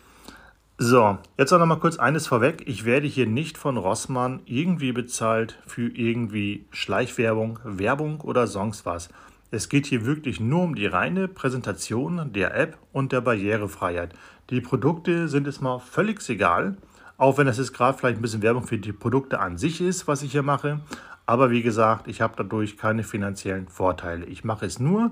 So, 0.78 1.20
jetzt 1.38 1.54
auch 1.54 1.60
noch 1.60 1.68
mal 1.68 1.80
kurz 1.80 1.98
eines 1.98 2.28
vorweg. 2.28 2.64
Ich 2.66 2.84
werde 2.84 3.08
hier 3.08 3.28
nicht 3.28 3.58
von 3.58 3.78
Rossmann 3.78 4.42
irgendwie 4.46 4.92
bezahlt 4.92 5.58
für 5.68 5.88
irgendwie 5.88 6.66
Schleichwerbung, 6.72 7.60
Werbung 7.64 8.20
oder 8.22 8.48
sonst 8.48 8.86
was. 8.86 9.10
Es 9.52 9.70
geht 9.70 9.86
hier 9.86 10.06
wirklich 10.06 10.40
nur 10.40 10.64
um 10.64 10.74
die 10.74 10.88
reine 10.88 11.28
Präsentation 11.28 12.34
der 12.34 12.56
App 12.56 12.80
und 12.92 13.12
der 13.12 13.22
Barrierefreiheit. 13.22 14.16
Die 14.50 14.62
Produkte 14.62 15.28
sind 15.28 15.48
es 15.48 15.62
mal 15.62 15.80
völlig 15.80 16.28
egal, 16.30 16.78
auch 17.18 17.38
wenn 17.38 17.48
es 17.48 17.58
jetzt 17.58 17.74
gerade 17.74 17.98
vielleicht 17.98 18.18
ein 18.18 18.22
bisschen 18.22 18.42
Werbung 18.42 18.66
für 18.68 18.78
die 18.78 18.92
Produkte 18.92 19.40
an 19.40 19.58
sich 19.58 19.82
ist, 19.82 20.08
was 20.08 20.22
ich 20.22 20.32
hier 20.32 20.44
mache. 20.44 20.82
Aber 21.26 21.52
wie 21.52 21.62
gesagt, 21.62 22.08
ich 22.08 22.22
habe 22.22 22.34
dadurch 22.36 22.78
keine 22.78 23.04
finanziellen 23.04 23.68
Vorteile. 23.68 24.26
Ich 24.26 24.44
mache 24.44 24.66
es 24.66 24.80
nur, 24.80 25.12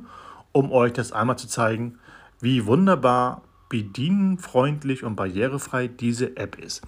um 0.51 0.71
euch 0.71 0.93
das 0.93 1.13
einmal 1.13 1.37
zu 1.37 1.47
zeigen, 1.47 1.99
wie 2.41 2.65
wunderbar 2.65 3.41
bedienenfreundlich 3.69 5.03
und 5.03 5.15
barrierefrei 5.15 5.87
diese 5.87 6.35
App 6.35 6.59
ist. 6.59 6.81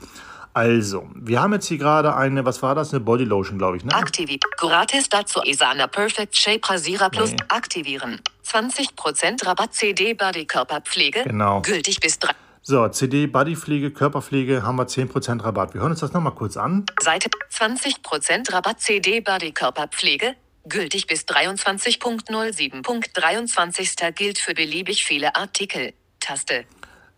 Also, 0.53 1.09
wir 1.15 1.41
haben 1.41 1.53
jetzt 1.53 1.65
hier 1.67 1.77
gerade 1.79 2.15
eine, 2.15 2.45
was 2.45 2.61
war 2.61 2.75
das? 2.75 2.93
Eine 2.93 2.99
Bodylotion, 2.99 3.57
glaube 3.57 3.77
ich, 3.77 3.85
ne? 3.85 3.93
Aktivieren. 3.95 4.39
Gratis 4.57 5.09
dazu 5.09 5.41
Isana 5.43 5.87
Perfect 5.87 6.35
Shape 6.35 6.59
Rasierer 6.69 7.09
Plus 7.09 7.31
Nee. 7.31 7.37
aktivieren. 7.47 8.19
20% 8.53 9.47
Rabatt 9.47 9.73
CD 9.73 10.13
Body 10.13 10.45
Körperpflege. 10.45 11.23
Genau. 11.23 11.61
Gültig 11.61 11.99
bis 11.99 12.19
3. 12.19 12.33
So, 12.61 12.87
CD, 12.87 13.27
Bodypflege, 13.27 13.91
Körperpflege 13.91 14.63
haben 14.63 14.77
wir 14.77 14.87
10% 14.87 15.43
Rabatt. 15.43 15.73
Wir 15.73 15.81
hören 15.81 15.91
uns 15.91 15.99
das 15.99 16.13
nochmal 16.13 16.33
kurz 16.33 16.55
an. 16.55 16.85
Seite 17.01 17.29
20% 17.51 18.53
Rabatt 18.53 18.79
CD 18.79 19.19
Body 19.19 19.51
Körperpflege. 19.51 20.35
Gültig 20.65 21.07
bis 21.07 21.23
23.07.23. 21.23 24.11
gilt 24.13 24.37
für 24.37 24.53
beliebig 24.53 25.03
viele 25.03 25.35
Artikel. 25.35 25.91
Taste. 26.21 26.63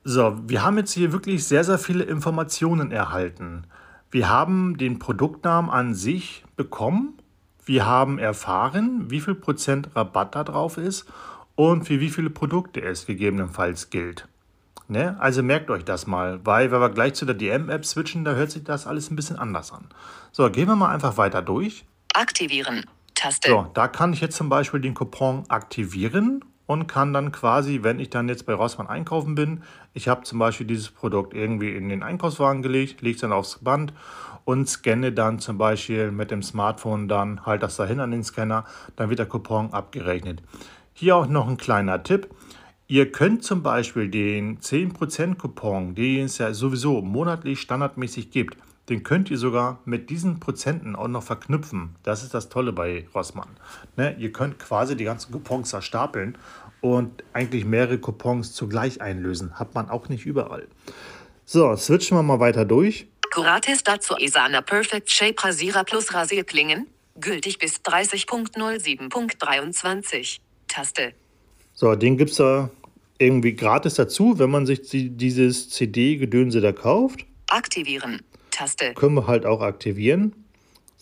So, 0.04 0.36
wir 0.48 0.64
haben 0.64 0.78
jetzt 0.78 0.94
hier 0.94 1.12
wirklich 1.12 1.46
sehr, 1.46 1.64
sehr 1.64 1.78
viele 1.78 2.06
Informationen 2.06 2.92
erhalten. 2.92 3.68
Wir 4.10 4.30
haben 4.30 4.78
den 4.78 4.98
Produktnamen 4.98 5.70
an 5.70 5.94
sich 5.94 6.44
bekommen. 6.56 7.20
Wir 7.66 7.86
haben 7.86 8.20
erfahren, 8.20 9.10
wie 9.10 9.22
viel 9.22 9.36
Prozent 9.36 9.90
Rabatt 9.96 10.36
da 10.36 10.44
drauf 10.44 10.78
ist 10.78 11.06
und 11.56 11.86
für 11.86 12.00
wie 12.00 12.10
viele 12.10 12.30
Produkte 12.30 12.82
es 12.82 13.06
gegebenenfalls 13.06 13.90
gilt. 13.90 14.28
Ne? 14.88 15.18
Also 15.20 15.42
merkt 15.42 15.72
euch 15.72 15.84
das 15.84 16.06
mal, 16.06 16.40
weil 16.46 16.72
wenn 16.72 16.80
wir 16.80 16.90
gleich 16.90 17.16
zu 17.16 17.26
der 17.26 17.34
DM-App 17.34 17.86
switchen, 17.86 18.24
da 18.24 18.34
hört 18.34 18.52
sich 18.52 18.64
das 18.64 18.86
alles 18.86 19.10
ein 19.10 19.16
bisschen 19.16 19.38
anders 19.38 19.72
an. 19.72 19.86
So, 20.32 20.50
gehen 20.52 20.68
wir 20.68 20.76
mal 20.76 20.94
einfach 20.94 21.18
weiter 21.18 21.42
durch. 21.42 21.86
Aktivieren. 22.14 22.86
Taste. 23.16 23.50
So, 23.50 23.68
da 23.74 23.88
kann 23.88 24.14
ich 24.14 24.22
jetzt 24.22 24.36
zum 24.36 24.50
Beispiel 24.50 24.82
den 24.82 24.94
Coupon 24.94 25.46
aktivieren 25.50 26.44
und 26.68 26.88
kann 26.88 27.14
dann 27.14 27.32
quasi, 27.32 27.80
wenn 27.82 28.00
ich 28.00 28.10
dann 28.10 28.30
jetzt 28.30 28.46
bei 28.46 28.54
Rossmann 28.54 28.88
einkaufen 28.88 29.34
bin, 29.34 29.64
ich 29.96 30.10
habe 30.10 30.24
zum 30.24 30.38
Beispiel 30.40 30.68
dieses 30.68 30.90
Produkt 30.90 31.34
irgendwie 31.34 31.76
in 31.76 31.90
den 31.90 32.04
Einkaufswagen 32.04 32.62
gelegt, 32.62 33.02
lege 33.02 33.16
es 33.16 33.22
dann 33.22 33.32
aufs 33.32 33.60
Band 33.60 33.94
und 34.44 34.68
scanne 34.70 35.14
dann 35.14 35.40
zum 35.40 35.58
Beispiel 35.58 36.12
mit 36.12 36.32
dem 36.32 36.44
Smartphone 36.44 37.08
dann 37.08 37.46
halt 37.46 37.64
das 37.64 37.78
dahin 37.78 38.02
an 38.02 38.12
den 38.12 38.24
Scanner, 38.24 38.66
dann 38.98 39.10
wird 39.10 39.20
der 39.20 39.26
Coupon 39.26 39.74
abgerechnet. 39.74 40.44
Hier 40.94 41.16
auch 41.16 41.28
noch 41.28 41.48
ein 41.48 41.58
kleiner 41.58 42.04
Tipp. 42.04 42.28
Ihr 42.88 43.12
könnt 43.12 43.44
zum 43.44 43.64
Beispiel 43.64 44.10
den 44.10 44.60
10% 44.60 45.36
Coupon, 45.36 45.96
den 45.96 46.26
es 46.26 46.38
ja 46.38 46.54
sowieso 46.54 47.02
monatlich 47.02 47.62
standardmäßig 47.62 48.30
gibt, 48.32 48.58
den 48.90 49.02
könnt 49.02 49.32
ihr 49.32 49.38
sogar 49.38 49.80
mit 49.86 50.10
diesen 50.10 50.40
Prozenten 50.40 50.96
auch 50.96 51.08
noch 51.08 51.24
verknüpfen. 51.24 51.96
Das 52.04 52.22
ist 52.22 52.34
das 52.34 52.50
Tolle 52.50 52.72
bei 52.72 53.08
Rossmann. 53.16 53.50
Ne, 53.98 54.16
ihr 54.20 54.32
könnt 54.32 54.60
quasi 54.60 54.96
die 54.96 55.06
ganzen 55.06 55.32
Coupons 55.32 55.72
da 55.72 55.82
stapeln 55.82 56.38
und 56.86 57.24
eigentlich 57.34 57.66
mehrere 57.66 57.98
Coupons 57.98 58.54
zugleich 58.54 59.02
einlösen. 59.02 59.58
Hat 59.58 59.74
man 59.74 59.90
auch 59.90 60.08
nicht 60.08 60.28
überall. 60.28 60.68
So, 61.44 61.76
switchen 61.76 62.16
wir 62.16 62.22
mal 62.22 62.40
weiter 62.40 62.64
durch. 62.64 63.08
Gratis 63.32 63.84
dazu 63.84 64.14
Isana 64.20 64.62
Perfect 64.62 65.10
Shape 65.10 65.44
Rasierer 65.44 65.84
Plus 65.84 66.14
Rasierklingen. 66.14 66.86
Gültig 67.20 67.58
bis 67.58 67.78
30.07.23. 67.78 70.38
Taste. 70.68 71.14
So, 71.74 71.96
den 71.96 72.18
gibt 72.18 72.30
es 72.30 72.38
da 72.38 72.70
irgendwie 73.18 73.56
gratis 73.56 73.96
dazu, 73.96 74.38
wenn 74.38 74.52
man 74.52 74.68
sich 74.68 74.84
die, 74.84 75.10
dieses 75.10 75.72
CD-Gedönse 75.72 76.62
da 76.62 76.72
kauft. 76.72 77.26
Aktivieren. 77.50 78.22
Taste. 78.52 78.94
Können 78.94 79.16
wir 79.16 79.26
halt 79.26 79.48
auch 79.48 79.62
aktivieren. 79.62 80.45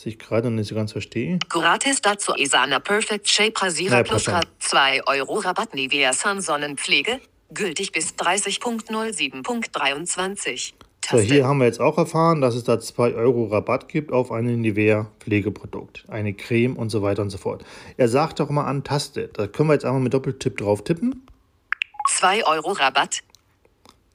Ich 0.05 0.19
gerade 0.19 0.49
noch 0.49 0.55
nicht 0.55 0.67
so 0.67 0.75
ganz 0.75 0.91
verstehe. 0.91 1.39
Gratis 1.49 2.01
dazu 2.01 2.33
Isana 2.35 2.79
Perfect 2.79 3.27
Shape 3.27 3.59
Rasierer 3.61 3.97
Ja, 3.97 4.03
Plus 4.03 4.25
passt 4.25 4.45
Ra 4.45 4.49
2 4.59 5.07
Euro 5.07 5.39
Rabatt 5.39 5.73
Nivea 5.73 6.13
Sun 6.13 6.41
Sonnenpflege. 6.41 7.19
Gültig 7.53 7.91
bis 7.91 8.13
30.07.23. 8.15 10.73
So, 11.11 11.19
hier 11.19 11.45
haben 11.45 11.59
wir 11.59 11.65
jetzt 11.65 11.81
auch 11.81 11.97
erfahren, 11.97 12.39
dass 12.39 12.55
es 12.55 12.63
da 12.63 12.79
2 12.79 13.13
Euro 13.15 13.45
Rabatt 13.45 13.89
gibt 13.89 14.13
auf 14.13 14.31
ein 14.31 14.45
Nivea 14.61 15.11
Pflegeprodukt, 15.19 16.05
eine 16.07 16.33
Creme 16.33 16.77
und 16.77 16.89
so 16.89 17.01
weiter 17.01 17.21
und 17.21 17.29
so 17.29 17.37
fort. 17.37 17.65
Er 17.97 18.07
sagt 18.07 18.39
doch 18.39 18.49
mal 18.49 18.65
an 18.65 18.83
Taste. 18.83 19.29
Da 19.33 19.47
können 19.47 19.69
wir 19.69 19.73
jetzt 19.73 19.85
einmal 19.85 20.01
mit 20.01 20.13
Doppeltipp 20.13 20.57
drauf 20.57 20.83
tippen. 20.83 21.25
2 22.09 22.45
Euro 22.47 22.71
Rabatt. 22.71 23.21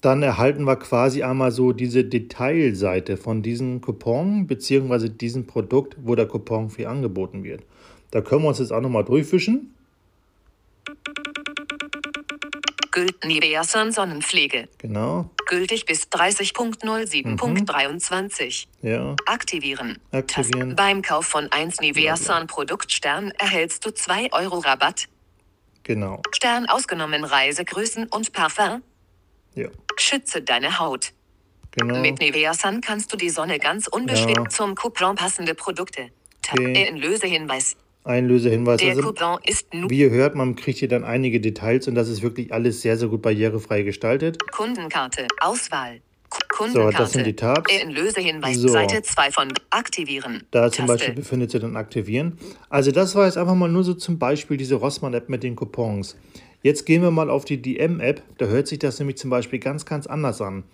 Dann 0.00 0.22
erhalten 0.22 0.64
wir 0.64 0.76
quasi 0.76 1.24
einmal 1.24 1.50
so 1.50 1.72
diese 1.72 2.04
Detailseite 2.04 3.16
von 3.16 3.42
diesem 3.42 3.80
Coupon 3.80 4.46
bzw. 4.46 5.08
diesem 5.08 5.46
Produkt, 5.46 5.96
wo 6.00 6.14
der 6.14 6.26
Coupon 6.26 6.70
für 6.70 6.88
angeboten 6.88 7.42
wird. 7.42 7.64
Da 8.12 8.20
können 8.20 8.42
wir 8.42 8.48
uns 8.48 8.60
jetzt 8.60 8.72
auch 8.72 8.80
nochmal 8.80 9.04
durchfischen. 9.04 9.74
Gült 12.92 13.24
Nivea 13.24 13.64
Sun 13.64 13.90
Sonnenpflege. 13.92 14.68
Genau, 14.78 15.30
Gültig 15.46 15.84
bis 15.84 16.04
30.07.23. 16.08 18.66
ja, 18.82 19.14
Aktivieren. 19.26 19.98
Aktivieren. 20.10 20.70
Taste. 20.70 20.74
Beim 20.74 21.02
Kauf 21.02 21.26
von 21.26 21.52
1 21.52 21.80
Nivea 21.80 22.16
Sun 22.16 22.46
Produktstern 22.46 23.30
erhältst 23.38 23.84
du 23.86 23.92
2 23.92 24.32
Euro 24.32 24.58
Rabatt. 24.58 25.08
genau, 25.84 26.22
Stern 26.32 26.66
ausgenommen 26.66 27.24
Reisegrößen 27.24 28.08
und 28.08 28.32
Parfum. 28.32 28.82
Ja, 29.58 29.68
Schütze 29.96 30.42
deine 30.42 30.78
Haut. 30.78 31.12
genau. 31.72 32.00
Mit 32.00 32.20
Nivea 32.20 32.54
Sun 32.54 32.80
kannst 32.80 33.12
du 33.12 33.16
die 33.16 33.30
Sonne 33.30 33.58
ganz 33.58 33.86
unbeschwert 33.88 34.36
Ja. 34.38 34.48
zum 34.48 34.74
Coupon 34.74 35.14
passende 35.16 35.54
Produkte. 35.54 36.08
Okay. 36.50 36.72
äh, 36.72 36.90
Lösehinweis. 36.96 37.76
Einlösehinweis. 38.04 38.80
Der 38.80 38.90
Also, 38.90 39.02
Coupon 39.02 39.38
ist 39.44 39.66
wie 39.72 39.98
ihr 39.98 40.10
hört, 40.10 40.34
man 40.34 40.56
kriegt 40.56 40.78
hier 40.78 40.88
dann 40.88 41.04
einige 41.04 41.40
Details 41.40 41.88
und 41.88 41.94
das 41.94 42.08
ist 42.08 42.22
wirklich 42.22 42.52
alles 42.52 42.80
sehr, 42.80 42.96
sehr 42.96 43.08
gut 43.08 43.20
barrierefrei 43.22 43.82
gestaltet. 43.82 44.38
Kundenkarte. 44.50 45.26
Auswahl. 45.40 46.00
Ku- 46.30 46.38
So, 46.40 46.56
Kundenkarte. 46.64 46.96
das 46.98 47.12
sind 47.12 47.26
die 47.26 47.36
Tabs. 47.36 47.70
Äh, 47.72 47.84
Lösehinweis. 47.84 48.56
So. 48.56 48.68
Seite 48.68 49.02
2 49.02 49.30
von 49.30 49.52
Aktivieren. 49.70 50.44
Da 50.50 50.70
zum 50.70 50.86
Taste. 50.86 50.98
Beispiel 50.98 51.14
befindet 51.14 51.50
sich 51.50 51.60
dann 51.60 51.76
aktivieren. 51.76 52.38
Also 52.70 52.92
das 52.92 53.14
war 53.14 53.26
jetzt 53.26 53.36
einfach 53.36 53.54
mal 53.54 53.68
nur 53.68 53.84
so 53.84 53.92
zum 53.94 54.18
Beispiel 54.18 54.56
diese 54.56 54.76
Rossmann-App 54.76 55.28
mit 55.28 55.42
den 55.42 55.54
Coupons. 55.56 56.16
Jetzt 56.62 56.86
gehen 56.86 57.02
wir 57.02 57.10
mal 57.10 57.30
auf 57.30 57.44
die 57.44 57.62
DM-App. 57.62 58.22
Da 58.38 58.46
hört 58.46 58.66
sich 58.66 58.78
das 58.78 58.98
nämlich 58.98 59.16
zum 59.16 59.30
Beispiel 59.30 59.58
ganz, 59.58 59.84
ganz 59.84 60.06
anders 60.06 60.40
an. 60.40 60.64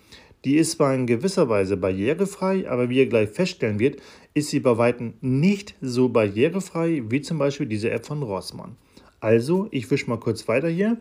Die 0.45 0.57
ist 0.57 0.73
zwar 0.73 0.95
in 0.95 1.07
gewisser 1.07 1.49
Weise 1.49 1.77
barrierefrei, 1.77 2.69
aber 2.69 2.91
wie 2.91 2.99
ihr 2.99 3.07
gleich 3.07 3.31
feststellen 3.31 3.79
wird, 3.79 4.01
ist 4.35 4.51
sie 4.51 4.61
bei 4.61 4.77
Weitem 4.77 5.15
nicht 5.21 5.75
so 5.81 6.09
barrierefrei 6.09 7.03
wie 7.09 7.23
zum 7.23 7.39
Beispiel 7.39 7.67
diese 7.67 7.91
App 7.91 8.07
von 8.07 8.23
Rossmann. 8.23 8.77
Also, 9.21 9.69
ich 9.71 9.91
wische 9.91 10.09
mal 10.09 10.19
kurz 10.19 10.47
weiter 10.49 10.69
hier. 10.69 10.99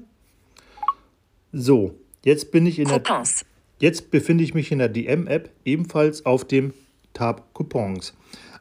So, 1.51 1.95
jetzt 2.23 2.51
bin 2.51 2.65
ich 2.65 2.79
in 2.79 2.87
der 2.87 2.99
Coupons. 2.99 3.45
Jetzt 3.79 4.11
befinde 4.11 4.45
ich 4.45 4.53
mich 4.53 4.71
in 4.71 4.79
der 4.79 4.87
DM-App 4.87 5.49
ebenfalls 5.65 6.25
auf 6.25 6.45
dem 6.45 6.73
Tab 7.13 7.53
Coupons. 7.53 8.13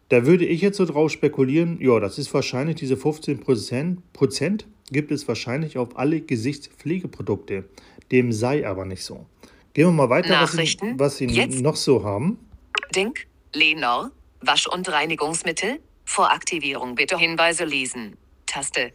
Da 0.09 0.27
würde 0.27 0.45
ich 0.45 0.63
jetzt 0.63 0.79
so 0.79 0.85
drauf 0.85 1.13
spekulieren, 1.13 1.79
ja, 1.81 2.01
das 2.01 2.19
ist 2.19 2.35
wahrscheinlich 2.35 2.75
diese 2.77 2.97
15 2.97 3.45
Prozent 4.13 4.67
gibt 4.91 5.11
es 5.11 5.27
wahrscheinlich 5.29 5.79
auf 5.79 5.97
alle 5.97 6.21
Gesichtspflegeprodukte. 6.21 7.65
Dem 8.13 8.33
sei 8.33 8.67
aber 8.67 8.85
nicht 8.85 9.03
so. 9.03 9.27
Gehen 9.75 9.87
wir 9.87 9.93
mal 9.93 10.11
weiter, 10.11 10.41
was 10.41 10.53
Sie, 10.53 10.95
was 10.97 11.17
Sie 11.19 11.27
Jetzt. 11.27 11.61
noch 11.61 11.77
so 11.77 12.05
haben. 12.05 12.39
Denk, 12.95 13.27
Lenor, 13.53 14.11
Wasch- 14.41 14.69
und 14.69 14.91
Reinigungsmittel. 14.91 15.81
Vor 16.05 16.31
Aktivierung 16.31 16.95
bitte 16.95 17.19
Hinweise 17.19 17.65
lesen. 17.65 18.17
Taste. 18.47 18.93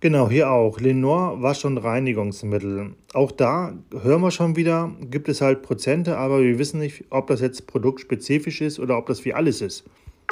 Genau, 0.00 0.28
hier 0.28 0.50
auch. 0.50 0.78
Lenore 0.78 1.42
Wasch- 1.42 1.64
und 1.64 1.78
Reinigungsmittel. 1.78 2.94
Auch 3.14 3.32
da 3.32 3.76
hören 3.92 4.20
wir 4.20 4.30
schon 4.30 4.54
wieder, 4.54 4.94
gibt 5.00 5.28
es 5.28 5.40
halt 5.40 5.62
Prozente, 5.62 6.16
aber 6.16 6.40
wir 6.40 6.58
wissen 6.58 6.78
nicht, 6.78 7.04
ob 7.10 7.26
das 7.26 7.40
jetzt 7.40 7.66
produktspezifisch 7.66 8.60
ist 8.60 8.78
oder 8.78 8.96
ob 8.96 9.06
das 9.06 9.24
wie 9.24 9.34
alles 9.34 9.60
ist. 9.60 9.84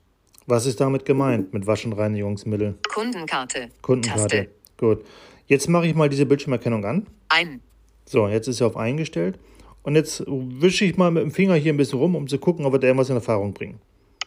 Was 0.48 0.66
ist 0.66 0.80
damit 0.80 1.06
gemeint 1.06 1.54
mit 1.54 1.68
Wasch- 1.68 1.86
und 1.86 1.94
Reinigungsmittel? 1.94 2.78
Kundenkarte. 2.94 3.70
Kundenkarte. 3.82 4.28
Taste. 4.28 4.50
Gut. 4.78 5.06
Jetzt 5.48 5.68
mache 5.70 5.88
ich 5.88 5.96
mal 5.96 6.10
diese 6.10 6.26
Bildschirmerkennung 6.26 6.86
an. 6.86 7.08
Ein. 7.30 7.62
So, 8.06 8.28
jetzt 8.28 8.48
ist 8.48 8.62
er 8.62 8.68
auf 8.68 8.78
eingestellt. 8.78 9.38
Und 9.84 9.96
jetzt 9.96 10.24
wische 10.28 10.86
ich 10.86 10.98
mal 10.98 11.12
mit 11.12 11.24
dem 11.24 11.32
Finger 11.32 11.56
hier 11.56 11.74
ein 11.74 11.78
bisschen 11.78 12.00
rum, 12.00 12.16
um 12.16 12.28
zu 12.28 12.38
gucken, 12.40 12.66
ob 12.66 12.74
wir 12.74 12.80
da 12.80 12.88
irgendwas 12.88 13.10
in 13.10 13.16
Erfahrung 13.16 13.54
bringen. 13.54 13.80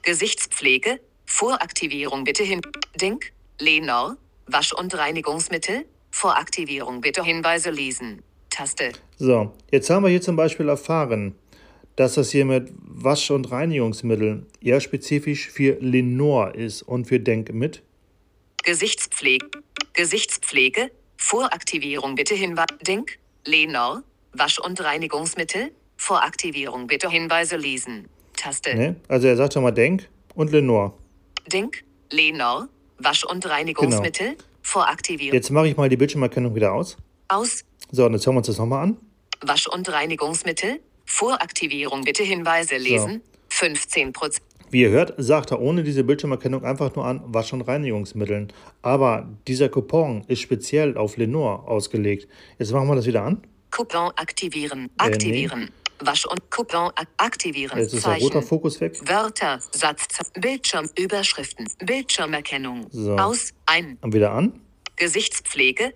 Gesichtspflege. 0.02 1.00
Voraktivierung 1.26 2.24
bitte 2.24 2.42
hin. 2.42 2.60
Denk. 3.00 3.32
Lenor. 3.58 4.16
Wasch- 4.52 4.72
und 4.72 4.96
Reinigungsmittel. 4.96 5.84
Voraktivierung 6.10 7.00
bitte 7.00 7.22
Hinweise 7.22 7.70
lesen. 7.70 8.22
Taste. 8.50 8.92
So, 9.16 9.52
jetzt 9.70 9.88
haben 9.90 10.02
wir 10.02 10.10
hier 10.10 10.20
zum 10.20 10.36
Beispiel 10.36 10.68
erfahren, 10.68 11.34
dass 11.96 12.14
das 12.14 12.30
hier 12.30 12.44
mit 12.44 12.72
Wasch- 12.82 13.30
und 13.30 13.50
Reinigungsmitteln 13.50 14.46
eher 14.60 14.80
spezifisch 14.80 15.48
für 15.48 15.76
Lenore 15.80 16.52
ist 16.54 16.82
und 16.82 17.06
für 17.06 17.20
Denk 17.20 17.52
mit. 17.52 17.82
Gesichtspflege. 18.64 19.46
Gesichtspflege. 19.92 20.90
Voraktivierung 21.16 22.14
bitte 22.14 22.34
Hinweise. 22.34 22.66
Denk. 22.86 23.18
Lenor. 23.44 24.02
Wasch- 24.32 24.58
und 24.58 24.82
Reinigungsmittel. 24.82 25.72
Voraktivierung 25.96 26.86
bitte 26.86 27.10
Hinweise 27.10 27.56
lesen. 27.56 28.08
Taste. 28.36 28.74
Ne? 28.74 28.96
Also 29.08 29.26
er 29.26 29.36
sagt 29.36 29.54
schon 29.54 29.62
mal 29.62 29.70
Denk 29.70 30.08
und 30.34 30.50
Lenore. 30.50 30.94
Denk. 31.46 31.84
Lenor. 32.10 32.68
Wasch- 33.02 33.24
und 33.24 33.48
Reinigungsmittel. 33.48 34.36
Voraktivierung. 34.62 35.34
Jetzt 35.34 35.50
mache 35.50 35.68
ich 35.68 35.76
mal 35.76 35.88
die 35.88 35.96
Bildschirmerkennung 35.96 36.54
wieder 36.54 36.72
aus. 36.72 36.96
Aus. 37.28 37.64
So, 37.90 38.06
und 38.06 38.12
jetzt 38.12 38.26
hören 38.26 38.34
wir 38.34 38.38
uns 38.38 38.46
das 38.46 38.58
nochmal 38.58 38.84
an. 38.84 38.96
Wasch- 39.40 39.68
und 39.68 39.90
Reinigungsmittel. 39.90 40.80
Voraktivierung 41.06 42.04
bitte 42.04 42.22
Hinweise 42.22 42.76
lesen. 42.76 43.22
15 43.48 44.12
Prozent. 44.12 44.44
Wie 44.70 44.82
ihr 44.82 44.90
hört, 44.90 45.14
sagt 45.18 45.50
er 45.50 45.60
ohne 45.60 45.82
diese 45.82 46.04
Bildschirmerkennung 46.04 46.64
einfach 46.64 46.94
nur 46.94 47.04
an 47.04 47.22
Wasch- 47.26 47.52
und 47.52 47.62
Reinigungsmitteln. 47.62 48.52
Aber 48.82 49.28
dieser 49.48 49.68
Coupon 49.68 50.22
ist 50.28 50.40
speziell 50.40 50.96
auf 50.96 51.16
Lenore 51.16 51.66
ausgelegt. 51.66 52.28
Jetzt 52.58 52.70
machen 52.70 52.86
wir 52.86 52.94
das 52.94 53.06
wieder 53.06 53.24
an. 53.24 53.42
Coupon 53.70 54.12
aktivieren. 54.14 54.88
Äh, 55.00 55.10
nee. 55.22 55.48
Wasch- 56.00 56.26
und 56.26 56.50
Coupon 56.50 56.90
ak 56.94 57.08
aktivieren. 57.18 57.78
Jetzt 57.78 57.94
ist 57.94 58.04
der 58.06 58.12
Zeichen. 58.12 58.24
roter 58.24 58.42
Fokus 58.42 58.80
weg. 58.80 58.98
Wörter, 59.06 59.60
Satz, 59.72 60.06
Bildschirm, 60.34 60.88
Überschriften, 60.98 61.68
Bildschirmerkennung. 61.84 62.86
So. 62.90 63.16
Aus, 63.16 63.52
ein, 63.66 63.98
Und 64.00 64.14
wieder 64.14 64.32
an. 64.32 64.60
Gesichtspflege, 64.96 65.94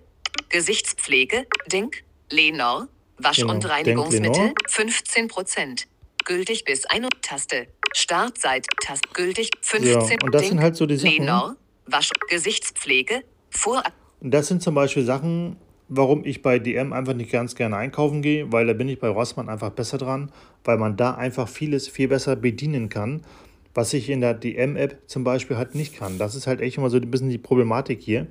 Gesichtspflege, 0.49 1.45
Denk, 1.71 2.03
Lenor, 2.31 2.87
Wasch- 3.17 3.37
Genau, 3.41 3.53
und 3.53 3.69
Reinigungsmittel, 3.69 4.41
Lenor. 4.41 4.53
15 4.69 5.27
Prozent. 5.27 5.87
Gültig 6.25 6.63
bis 6.65 6.85
1 6.85 7.07
Taste. 7.21 7.67
Startseite, 7.93 8.67
Taste, 8.83 9.07
gültig, 9.13 9.51
15 9.61 10.21
und 10.23 10.33
das 10.33 10.41
sind 10.43 10.51
Denk, 10.53 10.61
halt 10.63 10.75
so 10.75 10.85
die 10.85 10.97
Sachen. 10.97 11.11
Lenor, 11.11 11.55
Wasch, 11.85 12.09
Gesichtspflege, 12.29 13.23
vor, 13.49 13.83
Und 14.19 14.31
das 14.31 14.47
sind 14.47 14.61
zum 14.61 14.75
Beispiel 14.75 15.05
Sachen, 15.05 15.55
warum 15.87 16.25
ich 16.25 16.41
bei 16.41 16.59
DM 16.59 16.93
einfach 16.93 17.13
nicht 17.13 17.31
ganz 17.31 17.55
gerne 17.55 17.77
einkaufen 17.77 18.21
gehe, 18.21 18.51
weil 18.51 18.65
da 18.65 18.73
bin 18.73 18.89
ich 18.89 18.99
bei 18.99 19.07
Rossmann 19.07 19.49
einfach 19.49 19.71
besser 19.71 19.97
dran, 19.97 20.31
weil 20.63 20.77
man 20.77 20.97
da 20.97 21.15
einfach 21.15 21.47
vieles 21.47 21.87
viel 21.87 22.07
besser 22.07 22.35
bedienen 22.35 22.89
kann, 22.89 23.21
was 23.73 23.93
ich 23.93 24.09
in 24.09 24.21
der 24.21 24.33
DM-App 24.33 25.01
zum 25.07 25.23
Beispiel 25.23 25.57
halt 25.57 25.75
nicht 25.75 25.97
kann. 25.97 26.17
Das 26.17 26.35
ist 26.35 26.47
halt 26.47 26.61
echt 26.61 26.77
immer 26.77 26.89
so 26.89 26.97
ein 26.97 27.11
bisschen 27.11 27.29
die 27.29 27.37
Problematik 27.37 28.01
hier. 28.01 28.27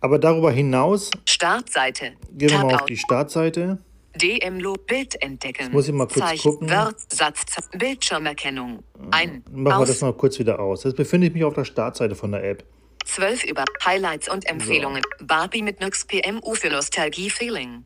Aber 0.00 0.18
darüber 0.18 0.50
hinaus 0.50 1.10
Startseite, 1.26 2.12
gehen 2.36 2.50
wir 2.50 2.58
mal 2.58 2.74
auf 2.74 2.84
die 2.84 2.96
Startseite. 2.96 3.78
DM-Lo, 4.16 4.74
Bild 4.74 5.20
entdecken. 5.22 5.72
muss 5.72 5.88
ich 5.88 5.94
mal 5.94 6.06
kurz 6.06 6.20
Zeichen, 6.20 6.42
gucken. 6.42 6.70
Wörter, 6.70 6.94
Satz, 7.08 7.56
Bildschirmerkennung. 7.76 8.82
Ein, 9.10 9.42
Machen 9.50 9.82
wir 9.82 9.86
das 9.86 10.00
mal 10.02 10.12
kurz 10.12 10.38
wieder 10.38 10.60
aus. 10.60 10.84
Jetzt 10.84 10.96
befinde 10.96 11.26
ich 11.26 11.34
mich 11.34 11.42
auf 11.42 11.54
der 11.54 11.64
Startseite 11.64 12.14
von 12.14 12.30
der 12.30 12.44
App. 12.44 12.64
12 13.04 13.44
über 13.44 13.64
Highlights 13.84 14.28
und 14.28 14.46
Empfehlungen. 14.46 15.02
Barbie 15.20 15.62
mit 15.62 15.80
Nux 15.80 16.04
PMU 16.06 16.54
für 16.54 16.70
Nostalgie-Feeling. 16.70 17.84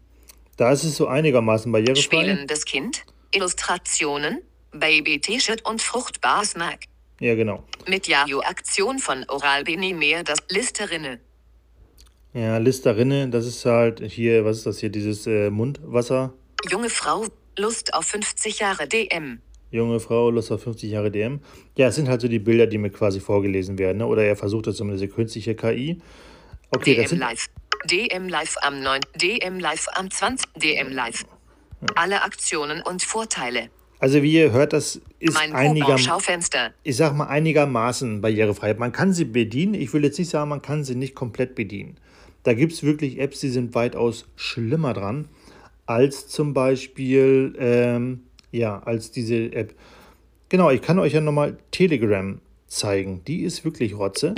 Da 0.57 0.73
ist 0.73 0.85
es 0.85 0.97
so 0.97 1.07
einigermaßen 1.07 1.71
barrierefrei. 1.71 2.03
Spielendes 2.03 2.65
Kind. 2.65 3.05
Illustrationen. 3.33 4.43
Baby-T-Shirt 4.73 5.65
und 5.65 5.81
fruchtbar 5.81 6.45
Snack. 6.45 6.85
Ja, 7.21 7.35
genau. 7.35 7.65
Mit 7.87 8.07
Yahoo-Aktion 8.07 8.99
von 8.99 9.25
Oral 9.29 9.65
Bini 9.65 9.93
mehr 9.93 10.23
das 10.23 10.39
Listerinne. 10.49 11.21
Ja, 12.35 12.59
Listerinne, 12.59 13.29
das 13.31 13.47
ist 13.47 13.65
halt 13.65 14.01
hier, 14.01 14.45
was 14.45 14.59
ist 14.59 14.67
das 14.67 14.79
hier, 14.79 14.91
dieses 14.91 15.27
äh, 15.27 15.51
Mundwasser. 15.51 16.35
Junge 16.71 16.91
Frau. 16.91 17.27
Lust 17.57 17.93
auf 17.93 18.07
50 18.07 18.61
Jahre 18.61 18.87
DM. 18.87 19.41
Junge 19.71 20.01
Frau, 20.01 20.31
Lust 20.31 20.51
auf 20.51 20.63
50 20.63 20.91
Jahre 20.91 21.11
DM. 21.11 21.41
Ja, 21.77 21.89
es 21.89 21.95
sind 21.95 22.09
halt 22.09 22.21
so 22.21 22.29
die 22.29 22.39
Bilder, 22.39 22.67
die 22.67 22.79
mir 22.79 22.91
quasi 22.91 23.21
vorgelesen 23.21 23.79
werden. 23.79 23.99
Ne? 23.99 24.07
Oder 24.07 24.25
er 24.25 24.37
versucht 24.37 24.67
das 24.67 24.77
zumindest 24.77 25.03
eine 25.05 25.13
künstliche 25.13 25.55
KI. 25.55 26.01
Okay, 26.71 26.95
das 26.95 27.05
DM 27.05 27.09
sind. 27.09 27.19
Live. 27.19 27.47
DM 27.85 28.29
Live 28.29 28.57
am 28.63 28.83
9. 28.83 29.01
DM 29.17 29.61
Live 29.61 29.87
am 29.95 30.11
20. 30.11 30.49
DM 30.57 30.93
Live. 30.93 31.25
Alle 31.95 32.23
Aktionen 32.23 32.83
und 32.83 33.03
Vorteile. 33.03 33.69
Also 34.01 34.23
wie 34.23 34.33
ihr 34.33 34.53
hört, 34.53 34.73
das 34.73 35.01
ist 35.19 35.35
Mein 35.35 35.53
einiger, 35.53 35.87
Coupon-Schaufenster. 35.87 36.73
ich 36.83 36.97
sag 36.97 37.15
mal 37.15 37.27
einigermaßen 37.27 38.21
barrierefrei. 38.21 38.75
Man 38.75 38.93
kann 38.93 39.13
sie 39.13 39.25
bedienen. 39.25 39.75
Ich 39.75 39.93
will 39.93 40.05
jetzt 40.05 40.19
nicht 40.19 40.31
sagen, 40.31 40.51
man 40.51 40.63
kann 40.63 40.85
sie 40.85 40.95
nicht 40.95 41.15
komplett 41.15 41.55
bedienen. 41.55 41.97
Da 42.45 42.55
gibt 42.55 42.73
es 42.73 42.83
wirklich 42.83 43.19
Apps, 43.19 43.41
die 43.41 43.49
sind 43.49 43.75
weitaus 43.75 44.27
schlimmer 44.37 44.95
dran 44.95 45.29
als 45.89 46.29
zum 46.29 46.53
Beispiel, 46.53 47.55
ähm, 47.59 48.21
ja, 48.53 48.81
als 48.85 49.11
diese 49.11 49.53
App. 49.53 49.75
Genau, 50.49 50.71
ich 50.71 50.81
kann 50.83 50.99
euch 50.99 51.13
ja 51.13 51.21
nochmal 51.21 51.59
Telegram 51.71 52.41
zeigen. 52.67 53.23
Die 53.25 53.43
ist 53.43 53.65
wirklich 53.65 53.95
Rotze. 53.95 54.35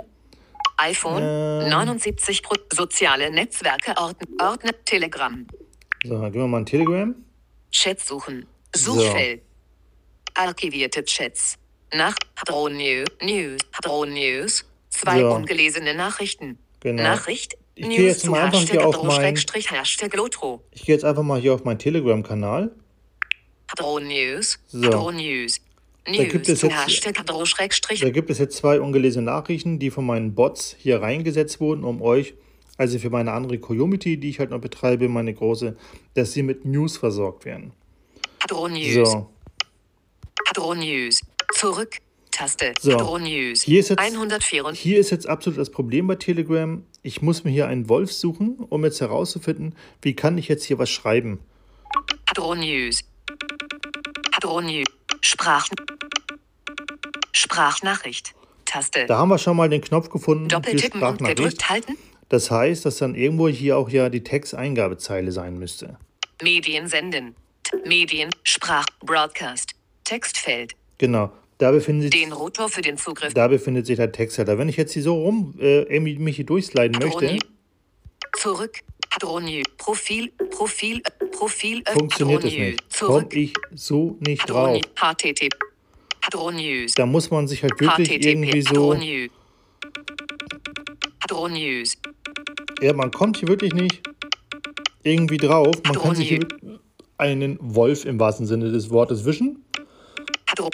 iPhone, 0.79 1.23
Ähm. 1.23 1.69
79 1.69 2.43
Pro 2.43 2.55
soziale 2.73 3.31
Netzwerke 3.31 3.95
Ordner, 4.01 4.27
Ordner 4.51 4.73
Telegram, 4.85 5.47
So, 6.05 6.21
dann 6.21 6.33
gehen 6.33 6.41
wir 6.41 6.49
mal 6.49 6.59
in 6.61 6.67
Telegram. 6.67 7.15
Chat 7.71 8.01
suchen, 8.01 8.47
So. 8.75 8.95
Suchfeld, 8.95 9.43
archivierte 10.35 11.05
Chats, 11.05 11.57
nach 11.95 12.15
Hadron 12.37 12.77
News, 12.77 13.07
News, 13.23 13.59
News, 14.09 14.65
zwei 14.89 15.21
So. 15.21 15.31
ungelesene 15.35 15.95
Nachrichten, 15.95 16.59
Genau. 16.81 17.03
Nachricht, 17.03 17.57
Ich 17.75 17.89
gehe 17.89 17.99
News 18.01 18.09
jetzt 18.09 18.27
mal 18.27 18.41
einfach 18.41 18.61
hier 18.61 18.87
auf 18.87 19.03
mein- 19.03 19.35
Ich 19.37 20.85
gehe 20.85 20.95
jetzt 20.95 21.05
einfach 21.05 21.23
mal 21.23 21.41
hier 21.41 21.53
auf 21.55 21.65
meinen 21.65 21.79
Telegram-Kanal. 21.79 22.71
Hadron 23.71 24.07
News, 24.09 24.59
So. 24.69 25.11
News, 25.17 25.61
Da 26.05 26.25
gibt 26.25 26.49
es 26.49 26.63
jetzt- 26.63 26.75
Da 28.01 28.11
gibt 28.11 28.31
es 28.31 28.39
jetzt 28.39 28.57
zwei 28.57 28.81
ungelesene 28.81 29.25
Nachrichten, 29.27 29.79
die 29.79 29.91
von 29.91 30.05
meinen 30.07 30.35
Bots 30.35 30.75
hier 30.79 31.01
reingesetzt 31.03 31.61
wurden, 31.61 31.85
um 31.85 32.03
euch, 32.03 32.35
also 32.79 32.99
für 32.99 33.11
meine 33.11 33.33
andere 33.33 33.59
Community, 33.59 34.17
die 34.17 34.31
ich 34.31 34.39
halt 34.39 34.51
noch 34.51 34.61
betreibe, 34.61 35.09
meine 35.09 35.33
große, 35.35 35.77
dass 36.15 36.33
sie 36.33 36.43
mit 36.43 36.65
News 36.65 36.97
versorgt 36.97 37.45
werden. 37.45 37.73
Hadron 38.43 38.73
News, 38.73 39.11
So, 39.11 39.31
Hadron 40.49 40.79
News, 40.81 41.21
zurück, 41.55 41.99
Taste, 42.33 42.73
So. 42.81 43.19
News, 43.19 43.63
Hier 43.63 43.81
ist 43.81 43.91
jetzt- 43.91 44.01
104 44.01 44.65
hier 44.73 44.99
ist 44.99 45.11
jetzt 45.11 45.29
absolut 45.29 45.59
das 45.59 45.71
Problem 45.71 46.07
bei 46.07 46.15
Telegram. 46.17 46.83
Ich 47.03 47.21
muss 47.23 47.45
mir 47.45 47.51
hier 47.51 47.69
einen 47.69 47.89
Wolf 47.89 48.13
suchen, 48.13 48.57
um 48.71 48.85
jetzt 48.85 49.01
herauszufinden, 49.01 49.75
wie 50.03 50.15
kann 50.17 50.39
ich 50.39 50.49
jetzt 50.49 50.65
hier 50.65 50.79
was 50.79 50.91
schreiben. 50.91 51.39
Hadron 52.29 52.61
News. 52.61 53.01
Hadron 54.33 54.67
News. 54.67 54.87
Sprach. 55.21 55.67
Sprachnachricht. 57.33 58.35
Taste. 58.65 59.07
Da 59.07 59.19
haben 59.19 59.29
wir 59.29 59.39
schon 59.39 59.57
mal 59.57 59.69
den 59.69 59.81
Knopf 59.81 60.11
gefunden, 60.11 60.49
Doppeltippen 60.49 61.03
und 61.03 61.25
gedrückt 61.25 61.69
halten. 61.69 61.97
Das 62.29 62.51
heißt, 62.51 62.87
dass 62.87 62.99
dann 62.99 63.15
irgendwo 63.15 63.49
hier 63.49 63.77
auch 63.77 63.89
ja 63.91 64.09
die 64.09 64.23
Texteingabezeile 64.23 65.33
sein 65.33 65.59
müsste. 65.59 65.99
Medien 66.43 66.87
senden. 66.87 67.35
Medien. 67.85 68.31
Sprach. 68.45 68.87
Broadcast. 69.01 69.73
Textfeld. 70.05 70.75
Genau, 70.99 71.33
da 71.59 71.71
befindet 71.71 72.13
sich 72.13 72.23
Den 72.23 72.33
Rotor 72.33 72.69
für 72.69 72.83
den 72.83 72.97
Zugriff. 72.97 73.35
Da 73.35 73.49
befindet 73.49 73.87
sich 73.87 73.97
der 73.97 74.13
Textleiter. 74.13 74.59
Wenn 74.59 74.69
ich 74.69 74.77
jetzt 74.77 74.93
hier 74.93 75.03
so 75.03 75.15
rum 75.23 75.55
äh, 75.61 76.01
mich 76.01 76.37
hier 76.37 76.47
durchsliden 76.47 76.99
möchte, 77.03 77.27
Hadron 77.27 77.39
Zurück. 78.37 78.81
News. 79.23 79.65
Profil. 79.77 80.33
Profil. 80.51 80.99
äh, 80.99 81.27
Profil. 81.27 81.83
äh, 81.85 81.93
funktioniert 81.93 82.45
es 82.45 82.53
nicht. 82.53 83.01
Komme 83.01 83.27
ich 83.33 83.53
so 83.75 84.17
nicht 84.21 84.49
drauf. 84.49 84.81
HTTP. 84.97 85.49
Hadron 86.23 86.57
News. 86.57 86.95
Da 86.95 87.07
muss 87.07 87.31
man 87.31 87.49
sich 87.49 87.63
halt 87.63 87.81
wirklich 87.81 88.25
irgendwie 88.25 88.63
so. 88.63 88.93
Hadron 88.93 88.99
News. 88.99 89.31
Hadron 91.23 91.53
News. 91.53 91.97
Ja, 92.81 92.93
man 92.93 93.11
kommt 93.11 93.39
hier 93.39 93.49
wirklich 93.49 93.73
nicht 93.73 94.03
irgendwie 95.03 95.39
drauf. 95.39 95.75
Man 95.85 95.99
kann 95.99 96.15
sich 96.15 96.29
hier 96.29 96.47
einen 97.19 97.59
Wolf 97.61 98.05
im 98.05 98.19
wahrsten 98.21 98.47
Sinne 98.47 98.71
des 98.71 98.91
Wortes 98.91 99.25
wischen. 99.25 99.65
Hadron, 100.47 100.71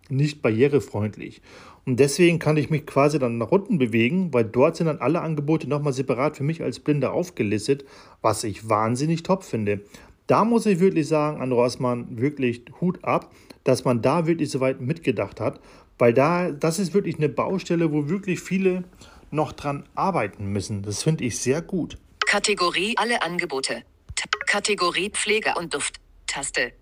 nicht 0.08 0.42
barrierefreundlich. 0.42 1.40
Und 1.86 2.00
deswegen 2.00 2.40
kann 2.40 2.56
ich 2.56 2.70
mich 2.70 2.86
quasi 2.86 3.20
dann 3.20 3.38
nach 3.38 3.52
unten 3.52 3.78
bewegen, 3.78 4.34
weil 4.34 4.44
dort 4.44 4.76
sind 4.76 4.86
dann 4.86 4.98
alle 4.98 5.20
Angebote 5.20 5.68
nochmal 5.68 5.92
separat 5.92 6.36
für 6.36 6.42
mich 6.42 6.60
als 6.60 6.80
Blinder 6.80 7.12
aufgelistet, 7.12 7.84
was 8.20 8.42
ich 8.42 8.68
wahnsinnig 8.68 9.22
top 9.22 9.44
finde. 9.44 9.82
Da 10.26 10.44
muss 10.44 10.66
ich 10.66 10.80
wirklich 10.80 11.06
sagen, 11.06 11.40
an 11.40 11.52
Rossmann 11.52 12.18
wirklich 12.18 12.62
Hut 12.80 13.04
ab, 13.04 13.32
dass 13.62 13.84
man 13.84 14.02
da 14.02 14.26
wirklich 14.26 14.50
so 14.50 14.58
weit 14.58 14.80
mitgedacht 14.80 15.40
hat, 15.40 15.60
weil 15.98 16.12
da, 16.12 16.50
das 16.50 16.80
ist 16.80 16.94
wirklich 16.94 17.18
eine 17.18 17.28
Baustelle, 17.28 17.92
wo 17.92 18.08
wirklich 18.08 18.40
viele 18.40 18.82
noch 19.30 19.52
dran 19.52 19.84
arbeiten 19.94 20.46
müssen. 20.46 20.82
Das 20.82 21.04
finde 21.04 21.22
ich 21.24 21.38
sehr 21.38 21.62
gut. 21.62 21.98
Kategorie 22.34 22.96
Alle 22.96 23.22
Angebote. 23.22 23.84
T 24.16 24.24
Kategorie 24.48 25.08
Pflege 25.08 25.54
und 25.56 25.72
Duft. 25.72 26.00
Taste. 26.26 26.72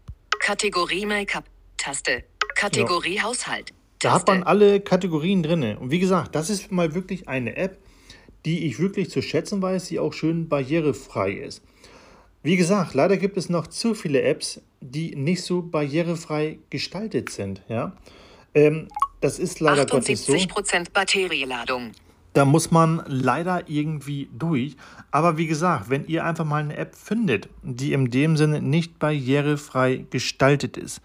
Kategorie 0.41 1.05
Make-up. 1.05 1.45
Taste. 1.77 2.25
Kategorie 2.55 3.17
ja. 3.17 3.25
Haushalt. 3.25 3.75
Da 3.99 4.15
hat 4.15 4.27
man 4.29 4.45
alle 4.45 4.81
Kategorien 4.81 5.43
drin. 5.43 5.77
Und 5.77 5.91
wie 5.91 5.99
gesagt, 5.99 6.35
das 6.35 6.49
ist 6.49 6.73
mal 6.73 6.95
wirklich 6.95 7.29
eine 7.29 7.55
App, 7.57 7.77
die 8.47 8.65
ich 8.67 8.79
wirklich 8.79 9.11
zu 9.11 9.21
schätzen 9.21 9.61
weiß, 9.61 9.89
die 9.89 9.99
auch 9.99 10.15
schön 10.15 10.49
barrierefrei 10.49 11.33
ist. 11.33 11.63
Wie 12.43 12.57
gesagt, 12.57 12.95
leider 12.95 13.19
gibt 13.19 13.37
es 13.37 13.51
noch 13.51 13.67
zu 13.67 13.93
viele 13.93 14.23
Apps, 14.23 14.63
die 14.81 15.15
nicht 15.17 15.43
so 15.43 15.61
barrierefrei 15.61 16.61
gestaltet 16.71 17.29
sind. 17.29 17.61
Ja? 17.69 17.95
Ähm, 18.55 18.89
das 19.21 19.39
ist 19.39 19.61
leider 19.61 19.85
Gottes 19.85 20.25
so. 20.25 20.33
78% 20.33 20.93
Batterieladung. 20.95 21.93
Da 22.33 22.45
muss 22.45 22.71
man 22.71 23.03
leider 23.07 23.69
irgendwie 23.69 24.31
durch. 24.33 24.77
Aber 25.11 25.37
wie 25.37 25.47
gesagt, 25.47 25.91
wenn 25.91 26.07
ihr 26.07 26.25
einfach 26.25 26.45
mal 26.45 26.63
eine 26.63 26.77
App 26.77 26.95
findet, 26.95 27.49
die 27.63 27.93
in 27.93 28.11
dem 28.11 28.37
Sinne 28.37 28.63
nicht 28.63 28.99
barrierefrei 28.99 30.07
gestaltet 30.11 30.77
ist, 30.77 31.03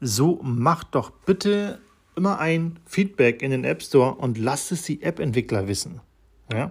so 0.00 0.40
macht 0.42 0.94
doch 0.94 1.10
bitte 1.10 1.80
immer 2.14 2.38
ein 2.38 2.78
Feedback 2.86 3.42
in 3.42 3.50
den 3.50 3.64
App 3.64 3.82
Store 3.82 4.14
und 4.14 4.38
lasst 4.38 4.72
es 4.72 4.82
die 4.82 5.02
App-Entwickler 5.02 5.66
wissen. 5.66 6.00
Ja? 6.52 6.68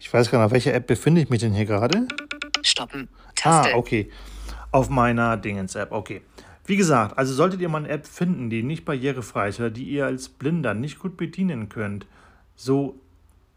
Ich 0.00 0.12
weiß 0.12 0.30
gar 0.30 0.38
nicht, 0.38 0.46
auf 0.46 0.52
welcher 0.52 0.74
App 0.74 0.86
befinde 0.86 1.20
ich 1.20 1.30
mich 1.30 1.40
denn 1.40 1.52
hier 1.52 1.66
gerade? 1.66 2.08
Stoppen. 2.62 3.08
Taste. 3.34 3.72
Ah, 3.72 3.76
okay. 3.76 4.10
Auf 4.70 4.88
meiner 4.88 5.36
Dingens-App, 5.36 5.92
okay. 5.92 6.22
Wie 6.64 6.76
gesagt, 6.76 7.18
also 7.18 7.34
solltet 7.34 7.60
ihr 7.60 7.68
mal 7.68 7.78
eine 7.78 7.88
App 7.88 8.06
finden, 8.06 8.48
die 8.48 8.62
nicht 8.62 8.84
barrierefrei 8.84 9.48
ist 9.48 9.58
oder 9.58 9.70
die 9.70 9.84
ihr 9.84 10.06
als 10.06 10.28
Blinder 10.28 10.74
nicht 10.74 10.98
gut 11.00 11.16
bedienen 11.16 11.68
könnt, 11.68 12.06
so 12.54 13.00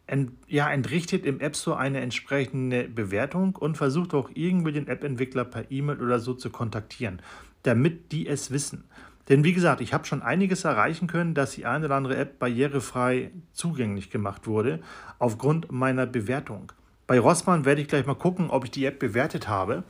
ent, 0.07 0.31
ja, 0.47 0.69
entrichtet 0.71 1.25
im 1.25 1.39
App 1.39 1.55
Store 1.55 1.77
eine 1.77 2.01
entsprechende 2.01 2.87
Bewertung 2.87 3.55
und 3.55 3.77
versucht 3.77 4.13
auch 4.13 4.29
irgendwie 4.33 4.71
den 4.71 4.87
App-Entwickler 4.87 5.45
per 5.45 5.71
E-Mail 5.71 6.01
oder 6.01 6.19
so 6.19 6.33
zu 6.33 6.49
kontaktieren, 6.49 7.21
damit 7.63 8.11
die 8.11 8.27
es 8.27 8.51
wissen. 8.51 8.85
Denn 9.29 9.43
wie 9.43 9.53
gesagt, 9.53 9.81
ich 9.81 9.93
habe 9.93 10.05
schon 10.05 10.21
einiges 10.21 10.63
erreichen 10.65 11.07
können, 11.07 11.33
dass 11.33 11.51
die 11.51 11.65
eine 11.65 11.85
oder 11.85 11.95
andere 11.95 12.17
App 12.17 12.37
barrierefrei 12.37 13.31
zugänglich 13.53 14.11
gemacht 14.11 14.45
wurde, 14.45 14.79
aufgrund 15.17 15.71
meiner 15.71 16.05
Bewertung. 16.05 16.71
Bei 17.07 17.19
Rossmann 17.19 17.65
werde 17.65 17.81
ich 17.81 17.87
gleich 17.87 18.05
mal 18.05 18.15
gucken, 18.15 18.49
ob 18.49 18.65
ich 18.65 18.71
die 18.71 18.85
App 18.85 18.99
bewertet 18.99 19.47
habe. 19.47 19.83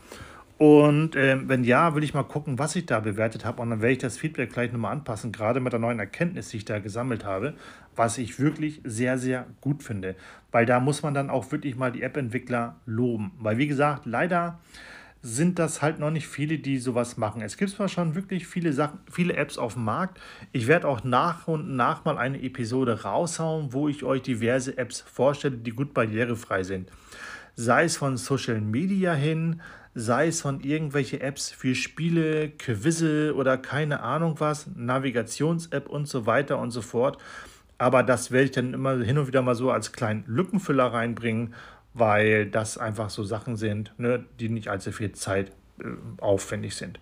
Und 0.57 1.17
äh, 1.17 1.37
wenn 1.49 1.65
ja, 1.65 1.95
will 1.95 2.03
ich 2.03 2.13
mal 2.13 2.23
gucken, 2.23 2.57
was 2.57 2.75
ich 2.77 2.85
da 2.85 3.01
bewertet 3.01 3.43
habe. 3.43 3.61
Und 3.61 3.71
dann 3.71 3.81
werde 3.81 3.93
ich 3.93 3.97
das 3.97 4.17
Feedback 4.17 4.53
gleich 4.53 4.71
nochmal 4.71 4.93
anpassen, 4.93 5.33
gerade 5.33 5.59
mit 5.59 5.73
der 5.73 5.79
neuen 5.79 5.99
Erkenntnis, 5.99 6.49
die 6.49 6.57
ich 6.57 6.65
da 6.65 6.79
gesammelt 6.79 7.25
habe, 7.25 7.55
was 7.95 8.17
ich 8.17 8.39
wirklich 8.39 8.81
sehr, 8.85 9.17
sehr 9.17 9.47
gut 9.59 9.83
finde. 9.83 10.15
Weil 10.51 10.65
da 10.65 10.79
muss 10.79 11.03
man 11.03 11.13
dann 11.13 11.29
auch 11.29 11.51
wirklich 11.51 11.75
mal 11.75 11.91
die 11.91 12.03
App-Entwickler 12.03 12.77
loben. 12.85 13.33
Weil 13.39 13.57
wie 13.57 13.67
gesagt, 13.67 14.05
leider 14.05 14.59
sind 15.21 15.57
das 15.57 15.81
halt 15.81 15.99
noch 15.99 16.11
nicht 16.11 16.27
viele, 16.27 16.59
die 16.59 16.77
sowas 16.77 17.17
machen. 17.17 17.41
Es 17.41 17.57
gibt 17.57 17.71
zwar 17.71 17.89
schon 17.89 18.13
wirklich 18.13 18.45
viele 18.47 18.71
Sachen, 18.71 18.99
viele 19.11 19.35
Apps 19.35 19.57
auf 19.57 19.73
dem 19.73 19.83
Markt. 19.83 20.21
Ich 20.51 20.67
werde 20.67 20.87
auch 20.87 21.03
nach 21.03 21.47
und 21.47 21.75
nach 21.75 22.05
mal 22.05 22.17
eine 22.17 22.41
Episode 22.41 23.01
raushauen, 23.01 23.73
wo 23.73 23.89
ich 23.89 24.03
euch 24.03 24.21
diverse 24.21 24.77
Apps 24.77 25.01
vorstelle, 25.01 25.57
die 25.57 25.71
gut 25.71 25.95
barrierefrei 25.95 26.63
sind. 26.63 26.91
Sei 27.55 27.85
es 27.85 27.97
von 27.97 28.17
Social 28.17 28.61
Media 28.61 29.13
hin, 29.15 29.61
sei 29.95 30.27
es 30.27 30.41
von 30.41 30.59
irgendwelche 30.59 31.21
Apps 31.21 31.49
für 31.49 31.73
Spiele, 31.73 32.49
Quizze 32.49 33.33
oder 33.35 33.57
keine 33.57 34.01
Ahnung 34.01 34.35
was, 34.39 34.67
Navigations-App 34.75 35.89
und 35.89 36.07
so 36.07 36.25
weiter 36.25 36.59
und 36.59 36.71
so 36.71 36.81
fort. 36.81 37.17
Aber 37.77 38.03
das 38.03 38.31
werde 38.31 38.45
ich 38.45 38.51
dann 38.51 38.73
immer 38.73 38.97
hin 38.97 39.17
und 39.17 39.27
wieder 39.27 39.41
mal 39.41 39.55
so 39.55 39.71
als 39.71 39.91
kleinen 39.91 40.23
Lückenfüller 40.27 40.85
reinbringen 40.93 41.53
weil 41.95 42.45
das 42.45 42.77
einfach 42.77 43.09
so 43.09 43.23
Sachen 43.23 43.55
sind, 43.55 43.93
ne, 43.97 44.25
die 44.39 44.49
nicht 44.49 44.67
allzu 44.67 44.91
viel 44.91 45.13
Zeit 45.13 45.51
äh, 45.79 45.85
aufwendig 46.21 46.75
sind. 46.75 46.99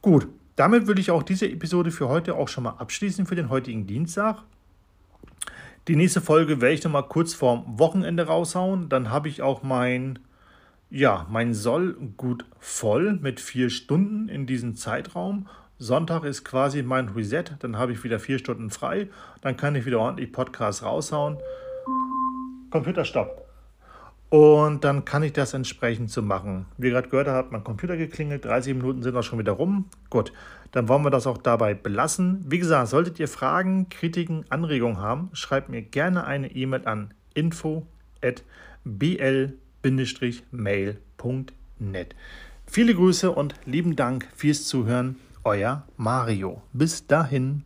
Gut, 0.00 0.28
damit 0.56 0.86
würde 0.86 1.00
ich 1.00 1.10
auch 1.10 1.24
diese 1.24 1.50
Episode 1.50 1.90
für 1.90 2.08
heute 2.08 2.36
auch 2.36 2.48
schon 2.48 2.64
mal 2.64 2.76
abschließen 2.78 3.26
für 3.26 3.34
den 3.34 3.50
heutigen 3.50 3.86
Dienstag. 3.86 4.42
Die 5.88 5.96
nächste 5.96 6.20
Folge 6.20 6.60
werde 6.60 6.74
ich 6.74 6.84
noch 6.84 6.92
mal 6.92 7.02
kurz 7.02 7.34
vorm 7.34 7.64
Wochenende 7.78 8.26
raushauen. 8.26 8.88
Dann 8.88 9.10
habe 9.10 9.28
ich 9.28 9.42
auch 9.42 9.64
mein, 9.64 10.20
ja, 10.92 11.26
mein 11.30 11.54
Soll 11.54 11.94
gut 12.18 12.44
voll 12.60 13.14
mit 13.14 13.40
vier 13.40 13.70
Stunden 13.70 14.28
in 14.28 14.46
diesem 14.46 14.76
Zeitraum. 14.76 15.48
Sonntag 15.78 16.22
ist 16.24 16.44
quasi 16.44 16.82
mein 16.82 17.08
Reset. 17.08 17.44
Dann 17.60 17.78
habe 17.78 17.92
ich 17.92 18.04
wieder 18.04 18.20
vier 18.20 18.38
Stunden 18.38 18.68
frei. 18.68 19.08
Dann 19.40 19.56
kann 19.56 19.74
ich 19.74 19.86
wieder 19.86 20.00
ordentlich 20.00 20.32
Podcasts 20.32 20.82
raushauen. 20.82 21.38
Computer 22.70 23.06
stopp. 23.06 23.48
Und 24.28 24.84
dann 24.84 25.06
kann 25.06 25.22
ich 25.22 25.32
das 25.32 25.54
entsprechend 25.54 26.10
so 26.10 26.20
machen. 26.20 26.66
Wie 26.76 26.90
gerade 26.90 27.08
gehört 27.08 27.28
hat 27.28 27.52
mein 27.52 27.64
Computer 27.64 27.96
geklingelt. 27.96 28.44
30 28.44 28.74
Minuten 28.74 29.02
sind 29.02 29.16
auch 29.16 29.22
schon 29.22 29.38
wieder 29.38 29.52
rum. 29.52 29.86
Gut, 30.10 30.34
dann 30.72 30.88
wollen 30.88 31.04
wir 31.04 31.10
das 31.10 31.26
auch 31.26 31.38
dabei 31.38 31.72
belassen. 31.72 32.44
Wie 32.46 32.58
gesagt, 32.58 32.88
solltet 32.88 33.18
ihr 33.18 33.28
Fragen, 33.28 33.88
Kritiken, 33.88 34.44
Anregungen 34.50 34.98
haben, 34.98 35.30
schreibt 35.32 35.70
mir 35.70 35.80
gerne 35.80 36.24
eine 36.24 36.50
E-Mail 36.54 36.86
an 36.86 37.14
info.bl-mail.net. 39.82 42.14
Viele 42.66 42.94
Grüße 42.94 43.30
und 43.30 43.54
lieben 43.66 43.96
Dank 43.96 44.26
fürs 44.34 44.66
Zuhören. 44.66 45.16
Euer 45.44 45.86
Mario. 45.96 46.62
Bis 46.72 47.06
dahin. 47.06 47.64